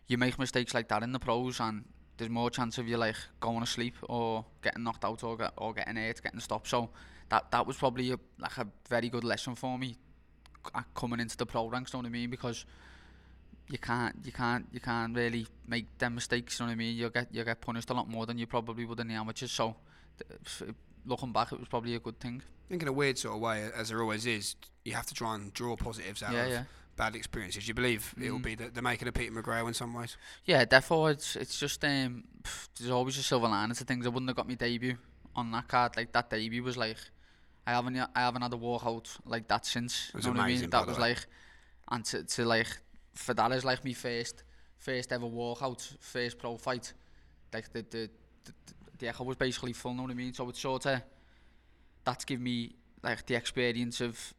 [0.07, 1.85] you make mistakes like that in the pros, and
[2.17, 5.53] there's more chance of you like going to sleep or getting knocked out or, get,
[5.57, 6.69] or getting hurt, getting stopped.
[6.69, 6.91] So
[7.29, 9.97] that that was probably a, like a very good lesson for me
[10.75, 11.93] uh, coming into the pro ranks.
[11.93, 12.31] You know what I mean?
[12.31, 12.65] Because
[13.69, 16.61] you can't you can't you can't really make them mistakes.
[16.61, 16.97] You know what I mean?
[16.97, 19.53] You get you get punished a lot more than you probably would in the amateurs.
[19.53, 19.77] So
[21.07, 22.43] looking back, it was probably a good thing.
[22.45, 25.15] I think in a weird sort of way, as there always is, you have to
[25.15, 26.63] try and draw positives out Yeah, of yeah.
[26.97, 27.67] Bad experiences.
[27.67, 28.43] You believe it will Mm.
[28.45, 30.17] be the, the making of Peter McGrail in some ways.
[30.45, 34.07] Yeah, therefore it's it's just um pff, there's always a silver lining to things.
[34.07, 34.97] I wouldn't have got my debut
[35.35, 35.97] on that card.
[35.97, 36.99] Like that debut was like
[37.67, 40.09] I haven't I haven't had a walkout like that since.
[40.11, 40.71] It was you know what I amazing, mean?
[40.71, 41.09] That was way.
[41.11, 41.27] like
[41.91, 42.69] and to, to like
[43.15, 44.45] for that is like my first
[44.79, 46.93] first ever walkout, first pro fight.
[47.53, 48.11] Like the the
[48.45, 48.53] the,
[48.99, 50.33] the echo was basically full, know what I mean?
[50.35, 51.03] So it's sort of
[52.05, 54.33] that's given me like the experience of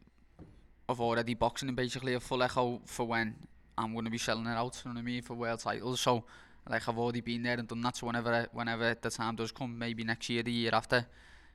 [0.88, 3.36] of already boxing and basically a full echo for when
[3.78, 6.00] I'm going to be selling it out, you know what I mean, for world titles.
[6.02, 6.24] So
[6.70, 7.98] like I've already been there and done that.
[7.98, 11.06] So whenever whenever the time does come, maybe next year, the year after,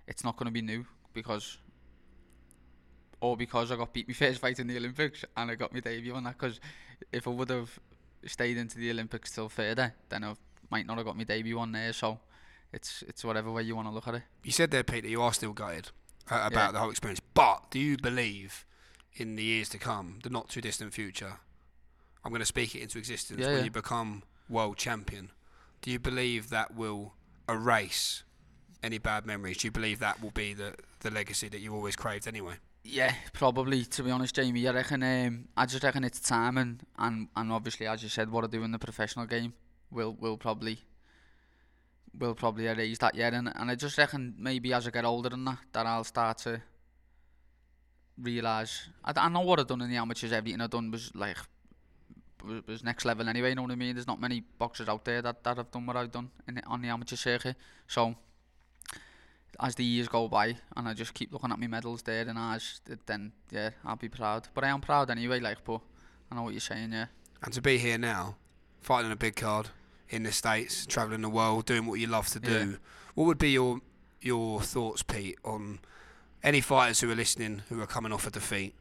[0.06, 1.58] it's not going to be new because
[3.20, 5.80] or because I got beat my first fight in the Olympics and I got my
[5.80, 6.38] debut on that.
[6.38, 6.60] Because
[7.12, 7.78] if I would have
[8.26, 10.34] stayed into the Olympics till further, then I
[10.70, 11.92] might not have got my debut on there.
[11.92, 12.18] So
[12.72, 14.22] it's it's whatever way you want to look at it.
[14.44, 15.90] You said there, Peter, you are still gutted
[16.30, 16.72] uh, about Yeah.
[16.72, 17.20] the whole experience.
[17.34, 18.64] But do you believe
[19.14, 21.34] in the years to come, the not too distant future,
[22.24, 23.64] I'm going to speak it into existence Yeah, when yeah.
[23.64, 25.30] you become world champion?
[25.82, 27.14] Do you believe that will
[27.48, 28.22] erase
[28.82, 29.58] any bad memories?
[29.58, 32.54] Do you believe that will be the, the legacy that you always craved anyway?
[32.82, 33.84] Yeah, probably.
[33.84, 35.02] To be honest, Jamie, I reckon.
[35.02, 38.46] Um, I just reckon it's time, and, and and obviously, as you said, what I
[38.46, 39.52] do in the professional game
[39.90, 40.78] will will probably
[42.18, 43.14] will probably erase that.
[43.14, 43.34] yet.
[43.34, 46.38] and and I just reckon maybe as I get older than that, that I'll start
[46.38, 46.62] to
[48.22, 48.88] realise.
[49.04, 50.32] I, I know what I've done in the amateurs.
[50.32, 51.36] Everything I've done was like
[52.66, 53.50] was, next level anyway.
[53.50, 53.94] You know what I mean?
[53.94, 56.64] There's not many boxers out there that, that have done what I've done in the,
[56.66, 57.56] on the amateur circuit.
[57.86, 58.14] So
[59.58, 62.38] as the years go by and I just keep looking at my medals there and
[62.38, 65.80] as then yeah I'll be proud but I am proud anyway like but
[66.30, 67.06] I know what you're saying yeah
[67.42, 68.36] And to be here now,
[68.80, 69.68] fighting a big card
[70.08, 72.76] in the States, travelling the world, doing what you love to do, Yeah.
[73.14, 73.80] what would be your
[74.22, 75.80] your thoughts, Pete, on
[76.42, 78.74] any fighters who are listening who are coming off a defeat,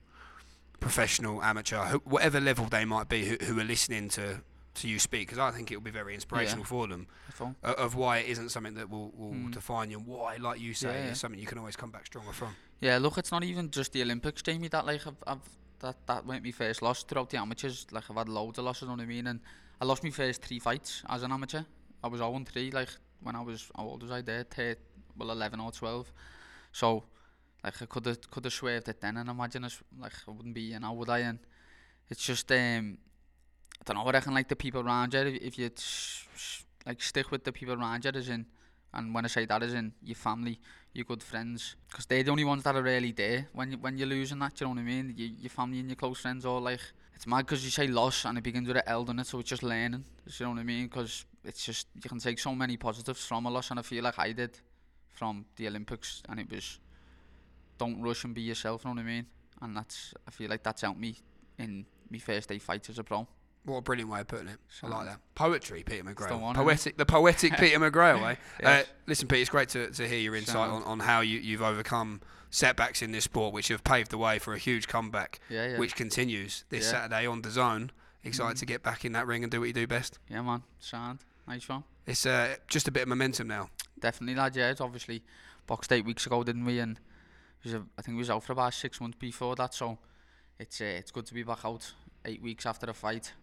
[0.79, 4.41] professional, amateur, who, whatever level they might be, who, who are listening to,
[4.75, 7.07] to you speak because I think it will be very inspirational for them
[7.41, 9.51] uh, of why it isn't something that will, will Mm.
[9.53, 11.09] define you and why, like you say, Yeah, yeah.
[11.11, 12.55] it's something you can always come back stronger from.
[12.79, 14.69] Yeah, look, it's not even just the Olympics, Jamie.
[14.69, 15.39] That like I've, I've
[15.79, 17.87] that that went my first loss throughout the amateurs.
[17.91, 19.27] Like I've had loads of losses, you know what I mean?
[19.27, 19.39] And
[19.81, 21.63] I lost my first three fights as an amateur.
[22.03, 22.89] I was 0 3, like
[23.21, 24.43] when I was how old was I there?
[24.43, 24.77] Thir-
[25.17, 26.11] well, 11 or 12.
[26.71, 27.03] So
[27.63, 30.55] like I could have could have swerved it then, and imagine us like I wouldn't
[30.55, 31.19] be here now, would I?
[31.19, 31.39] And
[32.09, 32.97] it's just um,
[33.79, 34.03] I don't know.
[34.03, 37.31] What I reckon like the people around you, if, if you sh- sh- like stick
[37.31, 38.45] with the people around you, as in,
[38.93, 40.59] and when I say that, as in your family,
[40.93, 43.97] your good friends, because they're the only ones that are really there when you when
[43.97, 44.59] you're losing that.
[44.59, 45.13] You know what I mean?
[45.15, 46.81] Your, your family and your close friends all like.
[47.13, 49.27] It's mad because you say loss and it begins with an L, doesn't it?
[49.27, 50.05] So it's just learning.
[50.25, 50.87] You know what I mean?
[50.87, 54.05] Because it's just you can take so many positives from a loss, and I feel
[54.05, 54.57] like I did
[55.09, 56.79] from the Olympics, and it was
[57.79, 58.83] don't rush and be yourself.
[58.85, 59.25] You know what I mean?
[59.61, 61.15] And that's I feel like that's helped me
[61.57, 63.27] in my first day fights as a pro.
[63.65, 64.57] What a brilliant way of putting it.
[64.69, 65.19] So I like that.
[65.35, 66.39] Poetry, Peter McGrail.
[66.39, 68.65] one, poetic, the poetic Peter McGrail, eh?
[68.65, 71.61] Uh, listen, Pete, it's great to, to hear your insight on, on how you, you've
[71.61, 72.21] overcome
[72.51, 75.77] setbacks in this sport, which have paved the way for a huge comeback, Yeah, yeah.
[75.77, 76.91] which continues this Yeah.
[76.91, 77.89] Saturday on DAZN.
[78.23, 78.59] Excited Mhm.
[78.59, 80.19] to get back in that ring and do what you do best.
[80.29, 80.63] Yeah, man.
[80.79, 81.19] Sound.
[81.47, 81.83] Nice one.
[82.07, 83.69] It's uh, just a bit of momentum now.
[83.99, 84.55] Definitely, lad.
[84.55, 85.21] Yeah, it's obviously
[85.67, 86.79] boxed eight weeks ago, didn't we?
[86.79, 87.08] And it was a,
[87.65, 89.73] I think we was out for about six months before that.
[89.73, 89.97] So
[90.57, 91.91] it's uh, it's good to be back out
[92.25, 93.33] eight weeks after the fight.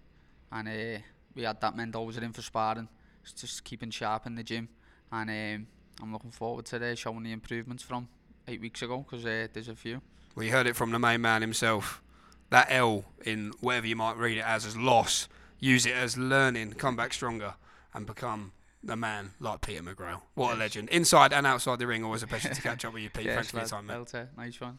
[0.50, 1.00] And uh,
[1.34, 2.88] we had that Mendoza in for sparring.
[3.24, 4.68] Just keeping sharp in the gym.
[5.12, 5.66] And um,
[6.02, 8.08] I'm looking forward to uh, showing the improvements from
[8.48, 10.00] eight weeks ago because uh, there's a few.
[10.38, 12.02] You heard it from the main man himself.
[12.50, 16.74] That L in whatever you might read it as as loss, use it as learning,
[16.74, 17.54] come back stronger,
[17.92, 18.52] and become
[18.88, 20.20] a man like Peter McGrail.
[20.34, 20.88] What a legend.
[20.90, 23.26] Inside and outside the ring, always a pleasure to catch up with you, Pete.
[23.26, 24.28] Yes, Thanks for your time.
[24.36, 24.78] Nice one.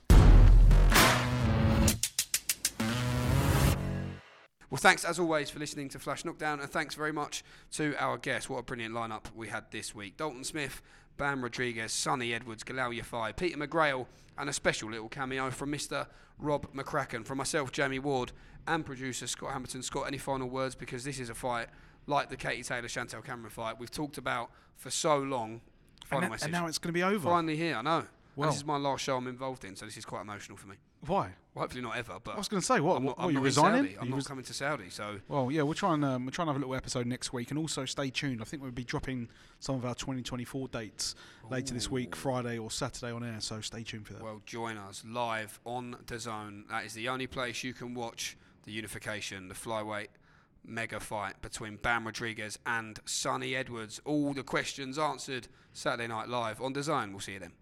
[4.70, 8.18] Well, thanks as always for listening to Flash Knockdown, and thanks very much to our
[8.18, 8.50] guests.
[8.50, 10.82] What a brilliant lineup we had this week: Dalton Smith,
[11.16, 16.08] Bam Rodriguez, Sunny Edwards, Galal Yafai, Peter McGrail, and a special little cameo from Mr.
[16.38, 17.26] Rob McCracken.
[17.26, 18.34] From myself, Jamie Ward,
[18.68, 19.84] and producer Scott Hamilton.
[19.84, 20.76] Scott, any final words?
[20.76, 21.68] Because this is a fight
[22.08, 25.62] like the Katie Taylor Chantel Cameron fight we've talked about for so long.
[26.06, 26.46] Final And, message.
[26.46, 27.30] and now it's going to be over.
[27.30, 28.06] Finally here, I know.
[28.36, 30.68] Well- this is my last show I'm involved in, so this is quite emotional for
[30.68, 30.76] me.
[31.06, 31.34] Why?
[31.54, 32.98] Well, hopefully not ever, but I was going to say, what?
[32.98, 33.98] I'm what, I'm what, you resigning?
[34.00, 36.32] I'm You not res- coming to Saudi, so Well, yeah, we'll try and um, we'll
[36.32, 38.42] try and have a little episode next week, and also stay tuned.
[38.42, 39.28] I think we'll be dropping
[39.60, 41.14] some of our 2024 dates
[41.50, 43.40] later this week, Friday or Saturday on air.
[43.42, 44.24] So stay tuned for that.
[44.24, 46.68] Well, join us live on DAZN.
[46.70, 50.08] That is the only place you can watch the unification, the flyweight
[50.68, 54.02] mega fight between Bam Rodriguez and Sunny Edwards.
[54.06, 57.12] All the questions answered Saturday night live on DAZN.
[57.12, 57.54] We'll see you then.